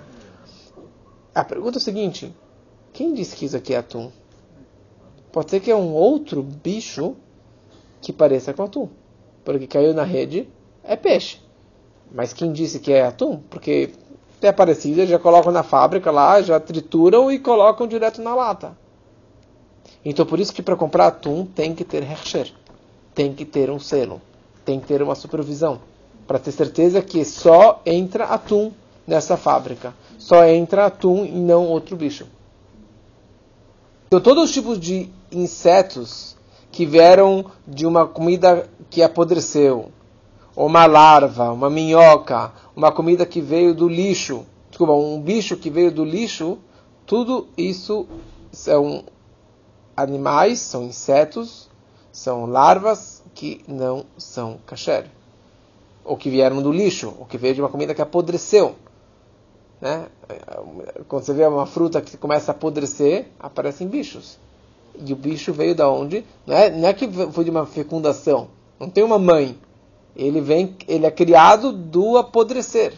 A 1.34 1.43
pergunta 1.43 1.78
é 1.78 1.82
a 1.82 1.84
seguinte: 1.84 2.34
quem 2.93 3.13
disse 3.13 3.36
que 3.36 3.45
isso 3.45 3.58
aqui 3.58 3.74
é 3.74 3.78
atum? 3.78 4.12
Pode 5.32 5.50
ser 5.50 5.60
que 5.60 5.71
é 5.71 5.76
um 5.76 5.93
outro 5.93 6.43
bicho 6.43 7.15
que 8.02 8.12
pareça 8.12 8.54
com 8.54 8.63
atum. 8.63 8.89
Porque 9.45 9.67
caiu 9.67 9.93
na 9.93 10.04
rede, 10.04 10.47
é 10.84 10.95
peixe. 10.95 11.39
Mas 12.12 12.34
quem 12.34 12.52
disse 12.52 12.80
que 12.80 12.91
é 12.91 13.06
atum? 13.06 13.39
Porque 13.50 13.91
é 14.41 14.52
parecido, 14.52 15.06
já 15.06 15.19
colocam 15.19 15.52
na 15.52 15.63
fábrica 15.63 16.12
lá, 16.12 16.41
já 16.41 16.60
trituram 16.60 17.32
e 17.32 17.39
colocam 17.39 17.88
direto 17.88 18.21
na 18.21 18.36
lata. 18.36 18.76
Então 20.04 20.26
por 20.26 20.39
isso 20.39 20.54
que 20.54 20.63
para 20.63 20.76
comprar 20.76 21.08
atum 21.08 21.45
tem 21.45 21.76
que 21.76 21.86
ter 21.86 22.04
Hersher, 22.04 22.52
tem 23.13 23.34
que 23.34 23.45
ter 23.45 23.69
um 23.69 23.80
selo, 23.80 24.21
tem 24.65 24.80
que 24.80 24.88
ter 24.88 25.02
uma 25.02 25.15
supervisão, 25.15 25.80
para 26.28 26.39
ter 26.39 26.52
certeza 26.52 27.02
que 27.02 27.24
só 27.26 27.82
entra 27.86 28.26
atum 28.26 28.71
nessa 29.06 29.36
fábrica, 29.36 29.93
só 30.17 30.45
entra 30.45 30.86
atum 30.86 31.26
e 31.26 31.32
não 31.32 31.67
outro 31.67 31.95
bicho. 31.95 32.28
Então 34.08 34.19
todos 34.19 34.45
os 34.45 34.52
tipos 34.52 34.80
de 34.80 35.10
insetos 35.32 36.36
que 36.71 36.86
vieram 36.86 37.45
de 37.67 37.86
uma 37.86 38.08
comida 38.08 38.69
que 38.89 39.02
apodreceu, 39.02 39.91
ou 40.56 40.67
uma 40.67 40.86
larva, 40.86 41.52
uma 41.52 41.69
minhoca, 41.69 42.52
uma 42.76 42.91
comida 42.91 43.26
que 43.26 43.41
veio 43.41 43.74
do 43.74 43.88
lixo, 43.88 44.45
desculpa, 44.69 44.93
um 44.93 45.19
bicho 45.19 45.58
que 45.58 45.69
veio 45.69 45.91
do 45.91 46.04
lixo, 46.04 46.58
tudo 47.06 47.47
isso 47.58 48.06
são 48.52 49.04
animais, 49.95 50.60
são 50.60 50.84
insetos, 50.84 51.69
são 52.12 52.45
larvas 52.45 53.21
que 53.42 53.60
não 53.68 54.06
são 54.20 54.60
kasher. 54.68 55.08
Ou 56.06 56.16
que 56.16 56.30
vieram 56.30 56.62
do 56.62 56.72
lixo, 56.72 57.12
ou 57.18 57.26
que 57.26 57.40
veio 57.40 57.56
de 57.56 57.62
uma 57.62 57.70
comida 57.70 57.96
que 57.96 58.02
apodreceu. 58.02 58.76
Né? 59.82 60.06
Quando 61.08 61.24
você 61.24 61.34
vê 61.34 61.44
uma 61.48 61.66
fruta 61.66 62.00
que 62.02 62.16
começa 62.18 62.52
a 62.52 62.54
apodrecer, 62.54 63.30
aparecem 63.40 63.88
bichos. 63.88 64.38
E 64.96 65.12
o 65.12 65.16
bicho 65.16 65.52
veio 65.52 65.74
da 65.74 65.90
onde? 65.90 66.24
Não 66.46 66.56
é, 66.56 66.70
não 66.70 66.88
é 66.88 66.94
que 66.94 67.10
foi 67.32 67.44
de 67.44 67.50
uma 67.50 67.66
fecundação. 67.66 68.50
Não 68.80 68.88
tem 68.88 69.04
uma 69.04 69.18
mãe. 69.18 69.58
Ele 70.16 70.40
vem, 70.40 70.76
ele 70.88 71.08
é 71.08 71.12
criado 71.12 71.72
do 71.72 72.20
apodrecer. 72.20 72.94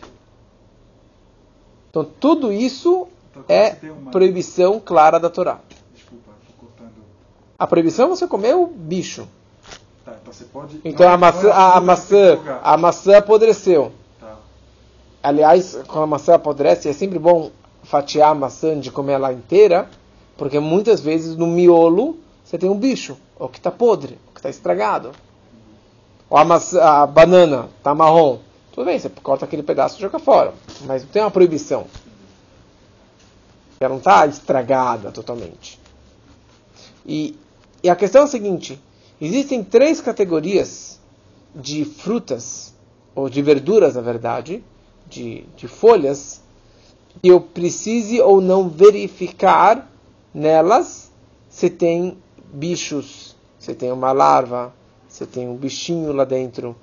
Então 1.89 2.03
tudo 2.03 2.51
isso 2.51 3.07
então, 3.31 3.45
é 3.47 3.77
uma... 3.81 4.11
proibição 4.11 4.77
clara 4.77 5.17
da 5.21 5.29
Torá. 5.29 5.61
Desculpa, 5.93 6.31
cortando. 6.59 7.01
A 7.57 7.65
proibição 7.65 8.07
é 8.07 8.09
você 8.09 8.27
comer 8.27 8.55
o 8.55 8.67
bicho. 8.67 9.25
Tá, 10.05 10.15
então 10.21 10.33
você 10.33 10.43
pode. 10.45 10.81
Então 10.83 11.09
a 11.09 11.17
maçã, 11.17 11.49
a, 11.51 11.77
a 11.77 11.81
maçã, 11.81 12.39
a 12.61 12.77
maçã 12.77 13.17
apodreceu. 13.17 13.91
Tá. 14.19 14.35
Aliás, 15.21 15.79
quando 15.87 16.03
a 16.03 16.07
maçã 16.07 16.35
apodrece, 16.35 16.89
é 16.89 16.93
sempre 16.93 17.17
bom 17.17 17.51
fatiar 17.83 18.31
a 18.31 18.35
maçã 18.35 18.79
de 18.79 18.91
comer 18.91 19.13
ela 19.13 19.31
inteira, 19.31 19.89
porque 20.37 20.59
muitas 20.59 20.99
vezes 20.99 21.37
no 21.37 21.47
miolo 21.47 22.17
você 22.43 22.57
tem 22.57 22.69
um 22.69 22.77
bicho, 22.77 23.17
ou 23.39 23.47
que 23.47 23.57
está 23.57 23.71
podre, 23.71 24.19
ou 24.27 24.33
que 24.33 24.39
está 24.39 24.49
estragado. 24.49 25.11
Ou 26.29 26.37
a, 26.37 26.43
maçã, 26.43 26.81
a 26.81 27.07
banana 27.07 27.69
está 27.77 27.95
marrom. 27.95 28.39
Tudo 28.73 28.85
bem, 28.85 28.99
você 28.99 29.09
corta 29.09 29.45
aquele 29.45 29.63
pedaço 29.63 29.97
e 29.97 30.01
joga 30.01 30.19
fora. 30.19 30.53
Mas 30.81 31.03
não 31.03 31.09
tem 31.09 31.21
uma 31.21 31.31
proibição. 31.31 31.85
Ela 33.79 33.89
não 33.89 33.97
está 33.99 34.25
estragada 34.25 35.11
totalmente. 35.11 35.79
E, 37.05 37.37
e 37.81 37.89
a 37.89 37.95
questão 37.95 38.21
é 38.21 38.25
a 38.25 38.27
seguinte: 38.27 38.81
existem 39.25 39.63
três 39.63 40.01
categorias 40.01 40.99
de 41.55 41.85
frutas, 41.85 42.73
ou 43.15 43.29
de 43.29 43.41
verduras, 43.41 43.95
na 43.95 44.01
verdade, 44.01 44.63
de, 45.07 45.45
de 45.55 45.67
folhas, 45.67 46.41
que 47.21 47.29
eu 47.29 47.39
precise 47.39 48.19
ou 48.19 48.41
não 48.41 48.67
verificar 48.67 49.89
nelas 50.33 51.11
se 51.49 51.69
tem 51.69 52.17
bichos, 52.51 53.35
se 53.59 53.73
tem 53.75 53.91
uma 53.91 54.11
larva, 54.11 54.73
se 55.07 55.25
tem 55.25 55.47
um 55.47 55.55
bichinho 55.55 56.11
lá 56.11 56.25
dentro, 56.25 56.75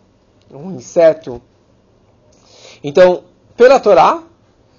um 0.50 0.76
inseto. 0.76 1.42
Então, 2.82 3.24
pela 3.56 3.80
Torá, 3.80 4.22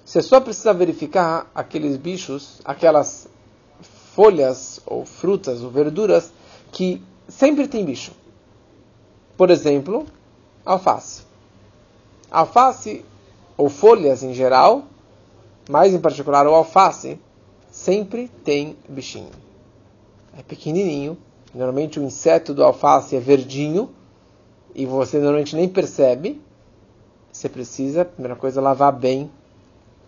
você 0.04 0.20
só 0.20 0.40
precisa 0.40 0.72
verificar 0.72 1.50
aqueles 1.54 1.96
bichos, 1.96 2.60
aquelas 2.64 3.28
folhas 4.14 4.80
ou 4.86 5.04
frutas 5.04 5.62
ou 5.62 5.70
verduras 5.70 6.32
que 6.70 7.02
sempre 7.28 7.68
tem 7.68 7.84
bicho. 7.84 8.12
Por 9.36 9.50
exemplo, 9.50 10.06
alface. 10.64 11.22
Alface 12.30 13.04
ou 13.56 13.68
folhas 13.68 14.22
em 14.22 14.32
geral, 14.32 14.84
mais 15.68 15.94
em 15.94 16.00
particular 16.00 16.46
o 16.46 16.54
alface, 16.54 17.18
sempre 17.70 18.28
tem 18.44 18.76
bichinho. 18.88 19.30
É 20.38 20.42
pequenininho. 20.42 21.16
Normalmente 21.54 22.00
o 22.00 22.02
inseto 22.02 22.54
do 22.54 22.64
alface 22.64 23.14
é 23.14 23.20
verdinho 23.20 23.90
e 24.74 24.86
você 24.86 25.18
normalmente 25.18 25.54
nem 25.54 25.68
percebe. 25.68 26.40
Você 27.30 27.48
precisa, 27.48 28.04
primeira 28.04 28.36
coisa, 28.36 28.60
lavar 28.60 28.92
bem, 28.92 29.30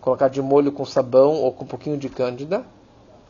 colocar 0.00 0.29
de 0.29 0.40
molho 0.42 0.72
com 0.72 0.85
sabão 0.85 1.35
ou 1.35 1.53
com 1.53 1.64
um 1.64 1.66
pouquinho 1.66 1.96
de 1.96 2.09
cândida, 2.09 2.64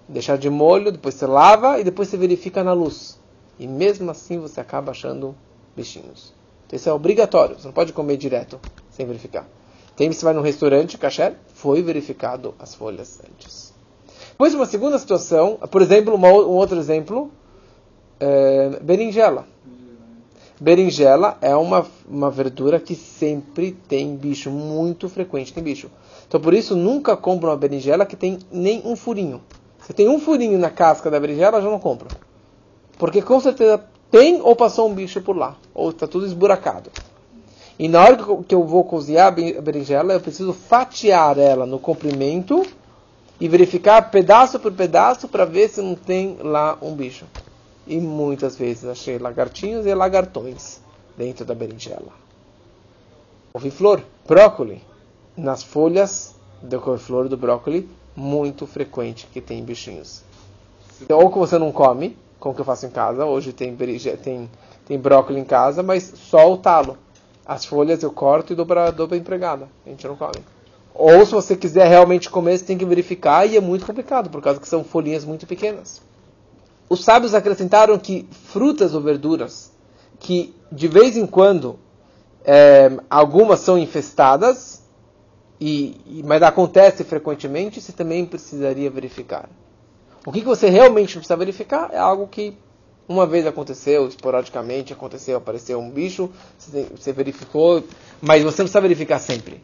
deixar 0.09 0.37
de 0.37 0.51
molho, 0.51 0.90
depois 0.90 1.14
você 1.14 1.27
lava 1.27 1.79
e 1.79 1.85
depois 1.85 2.09
você 2.09 2.16
verifica 2.16 2.64
na 2.64 2.73
luz. 2.73 3.18
E 3.59 3.67
mesmo 3.67 4.11
assim 4.11 4.38
você 4.38 4.61
acaba 4.61 4.90
achando 4.90 5.35
bichinhos. 5.77 6.33
Então 6.67 6.77
isso 6.77 6.88
é 6.88 6.93
obrigatório, 6.93 7.59
você 7.59 7.67
não 7.67 7.75
pode 7.75 7.93
comer 7.93 8.17
direto 8.17 8.61
sem 8.90 9.07
verificar. 9.07 9.47
Tem 9.97 10.11
se 10.11 10.25
vai 10.25 10.35
num 10.35 10.40
restaurante, 10.40 10.99
kasher, 10.99 11.35
foi 11.53 11.81
verificado 11.83 12.55
as 12.59 12.75
folhas 12.75 13.21
antes. 13.21 13.73
Depois 14.31 14.53
uma 14.55 14.67
segunda 14.67 14.99
situação, 14.99 15.57
por 15.71 15.81
exemplo, 15.81 16.14
uma, 16.14 16.29
um 16.29 16.57
outro 16.57 16.77
exemplo, 16.77 17.31
é, 18.19 18.81
berinjela. 18.83 19.47
Berinjela 20.61 21.38
é 21.40 21.55
uma, 21.55 21.87
uma 22.09 22.31
verdura 22.31 22.81
que 22.81 22.97
sempre 22.97 23.73
tem 23.73 24.17
bicho, 24.17 24.51
muito 24.51 25.09
frequente 25.09 25.53
tem 25.53 25.62
bicho. 25.62 25.88
Então 26.27 26.40
por 26.40 26.55
isso 26.55 26.75
nunca 26.75 27.17
compra 27.17 27.51
uma 27.51 27.57
berinjela 27.57 28.05
que 28.05 28.17
tem 28.17 28.38
nem 28.51 28.83
um 28.85 28.97
furinho. 28.97 29.40
Se 29.87 29.93
tem 29.93 30.09
um 30.09 30.19
furinho 30.19 30.59
na 30.59 30.71
casca 30.71 31.11
da 31.11 31.21
berinjela, 31.21 31.61
já 31.61 31.71
não 31.71 31.79
compro. 31.79 32.09
Porque 32.99 33.21
com 33.23 33.41
certeza 33.41 33.83
tem 34.11 34.41
ou 34.41 34.55
passou 34.55 34.89
um 34.89 34.95
bicho 34.95 35.21
por 35.21 35.37
lá, 35.37 35.57
ou 35.75 35.91
está 35.91 36.07
tudo 36.07 36.27
esburacado. 36.27 36.91
E 37.79 37.89
na 37.89 38.03
hora 38.03 38.19
que 38.47 38.55
eu 38.55 38.65
vou 38.65 38.85
cozinhar 38.85 39.29
a 39.29 39.61
berinjela, 39.61 40.13
eu 40.13 40.21
preciso 40.21 40.53
fatiar 40.53 41.39
ela 41.39 41.67
no 41.67 41.79
comprimento 41.79 42.65
e 43.41 43.49
verificar 43.49 44.11
pedaço 44.11 44.61
por 44.61 44.73
pedaço 44.73 45.27
para 45.27 45.45
ver 45.45 45.69
se 45.69 45.83
não 45.83 45.97
tem 45.97 46.39
lá 46.41 46.79
um 46.81 46.95
bicho. 46.95 47.25
E 47.87 47.99
muitas 47.99 48.57
vezes 48.57 48.85
achei 48.85 49.19
lagartinhos 49.19 49.87
e 49.87 49.95
lagartões 49.95 50.81
dentro 51.17 51.45
da 51.45 51.55
berinjela. 51.55 52.13
Couve-flor, 53.53 54.03
brócolis. 54.27 54.81
Nas 55.37 55.65
folhas 55.65 56.35
da 56.63 56.79
couve-flor 56.79 57.29
do 57.29 57.37
brócolis, 57.37 57.85
muito 58.15 58.69
frequente 58.69 59.27
que 59.33 59.41
tem 59.41 59.65
bichinhos. 59.65 60.23
Então, 61.03 61.19
ou 61.19 61.29
que 61.31 61.39
você 61.39 61.59
não 61.59 61.73
come, 61.73 62.17
como 62.45 62.55
que 62.55 62.61
eu 62.61 62.65
faço 62.67 62.85
em 62.85 62.91
casa. 62.91 63.25
Hoje 63.25 63.55
tem, 63.55 63.75
tem, 64.23 64.51
tem 64.85 64.99
brócolis 64.99 65.41
em 65.41 65.47
casa, 65.47 65.83
mas 65.83 66.13
só 66.15 66.53
o 66.53 66.59
talo. 66.59 66.99
As 67.47 67.65
folhas 67.65 68.03
eu 68.03 68.13
corto 68.13 68.53
e 68.53 68.57
dou 68.57 68.67
para 68.67 68.89
a 68.89 69.17
empregada. 69.17 69.67
A 69.87 69.89
gente 69.89 70.07
não 70.07 70.15
come. 70.15 70.45
Ou 70.95 71.25
se 71.25 71.33
você 71.33 71.57
quiser 71.57 71.89
realmente 71.89 72.29
comer, 72.29 72.59
você 72.59 72.65
tem 72.67 72.77
que 72.77 72.85
verificar 72.85 73.47
e 73.47 73.57
é 73.57 73.61
muito 73.63 73.87
complicado, 73.87 74.29
por 74.29 74.43
causa 74.43 74.61
que 74.61 74.69
são 74.69 74.85
folhinhas 74.85 75.25
muito 75.25 75.47
pequenas. 75.47 76.03
Os 76.87 77.03
sábios 77.03 77.35
acrescentaram 77.35 77.99
que 77.99 78.29
frutas 78.31 78.95
ou 78.95 79.01
verduras 79.01 79.73
que 80.21 80.55
de 80.71 80.87
vez 80.87 81.17
em 81.17 81.27
quando 81.27 81.79
é, 82.45 82.91
algumas 83.09 83.61
são 83.61 83.79
infestadas, 83.79 84.83
e, 85.59 86.23
mas 86.25 86.43
acontece 86.43 87.05
frequentemente, 87.05 87.81
você 87.81 87.93
também 87.93 88.27
precisaria 88.27 88.91
verificar. 88.91 89.49
O 90.27 90.33
que, 90.33 90.41
que 90.41 90.47
você 90.47 90.71
realmente 90.71 91.13
precisa 91.15 91.37
verificar 91.37 91.91
é 91.93 91.99
algo 91.99 92.27
que 92.27 92.57
uma 93.07 93.27
vez 93.27 93.47
aconteceu, 93.47 94.09
esporadicamente 94.09 94.93
aconteceu, 94.93 95.37
apareceu 95.37 95.79
um 95.79 95.91
bicho, 95.91 96.31
você, 96.59 97.13
verificou, 97.13 97.85
mas 98.23 98.43
você 98.43 98.63
não 98.63 98.65
precisa 98.65 98.81
verificar 98.81 99.19
sempre. 99.19 99.63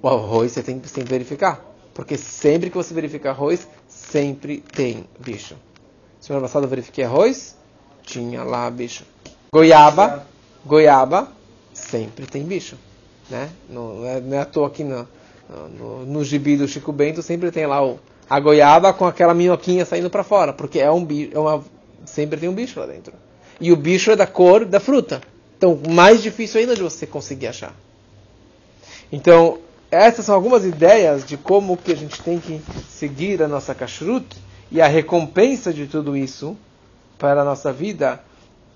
O 0.00 0.08
arroz 0.08 0.52
você 0.52 0.62
tem, 0.62 0.78
tem 0.78 1.04
que 1.04 1.10
verificar. 1.10 1.64
Porque 1.92 2.16
sempre 2.16 2.70
que 2.70 2.76
você 2.76 2.94
verifica 2.94 3.30
arroz, 3.30 3.66
sempre 3.88 4.58
tem 4.58 5.04
bicho. 5.18 5.56
Semana 6.20 6.46
passada 6.46 6.66
eu 6.66 6.70
verifiquei 6.70 7.04
arroz, 7.04 7.56
tinha 8.04 8.44
lá 8.44 8.70
bicho. 8.70 9.04
Goiaba, 9.52 10.24
goiaba, 10.64 11.28
sempre 11.74 12.26
tem 12.26 12.44
bicho. 12.44 12.76
Né? 13.28 13.50
Não, 13.68 14.06
é, 14.06 14.20
não 14.20 14.36
é 14.36 14.40
à 14.40 14.44
toa 14.44 14.68
aqui 14.68 14.84
no, 14.84 15.06
no, 15.76 16.06
no 16.06 16.24
gibi 16.24 16.56
do 16.56 16.68
Chico 16.68 16.92
Bento, 16.92 17.22
sempre 17.22 17.50
tem 17.50 17.66
lá 17.66 17.84
o, 17.84 17.98
a 18.30 18.38
goiaba 18.38 18.92
com 18.92 19.04
aquela 19.04 19.34
minhoquinha 19.34 19.84
saindo 19.84 20.08
para 20.08 20.22
fora. 20.22 20.52
Porque 20.52 20.78
é 20.78 20.90
um 20.90 21.04
bicho, 21.04 21.32
é 21.34 21.38
uma, 21.38 21.64
sempre 22.06 22.38
tem 22.38 22.48
um 22.48 22.54
bicho 22.54 22.78
lá 22.78 22.86
dentro. 22.86 23.12
E 23.60 23.72
o 23.72 23.76
bicho 23.76 24.12
é 24.12 24.16
da 24.16 24.26
cor 24.26 24.64
da 24.64 24.78
fruta. 24.78 25.20
Então, 25.58 25.78
mais 25.90 26.22
difícil 26.22 26.60
ainda 26.60 26.76
de 26.76 26.82
você 26.82 27.06
conseguir 27.06 27.48
achar. 27.48 27.74
Então, 29.10 29.58
essas 29.90 30.24
são 30.24 30.34
algumas 30.36 30.64
ideias 30.64 31.26
de 31.26 31.36
como 31.36 31.76
que 31.76 31.92
a 31.92 31.96
gente 31.96 32.22
tem 32.22 32.38
que 32.38 32.62
seguir 32.88 33.42
a 33.42 33.48
nossa 33.48 33.74
kashrut 33.74 34.24
e 34.70 34.80
a 34.80 34.86
recompensa 34.86 35.72
de 35.72 35.88
tudo 35.88 36.16
isso 36.16 36.56
para 37.18 37.42
a 37.42 37.44
nossa 37.44 37.72
vida 37.72 38.22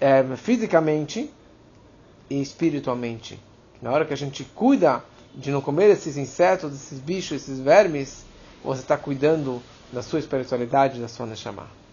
é, 0.00 0.24
fisicamente 0.36 1.30
e 2.28 2.42
espiritualmente. 2.42 3.38
Na 3.80 3.92
hora 3.92 4.04
que 4.04 4.12
a 4.12 4.16
gente 4.16 4.42
cuida 4.42 5.02
de 5.32 5.52
não 5.52 5.60
comer 5.60 5.90
esses 5.90 6.16
insetos, 6.16 6.74
esses 6.74 6.98
bichos, 6.98 7.42
esses 7.42 7.60
vermes, 7.60 8.24
você 8.64 8.81
está 8.81 8.96
cuidando 8.96 9.62
da 9.92 10.03
sua 10.03 10.18
espiritualidade, 10.18 11.00
da 11.00 11.07
sua 11.07 11.27
neshama. 11.27 11.84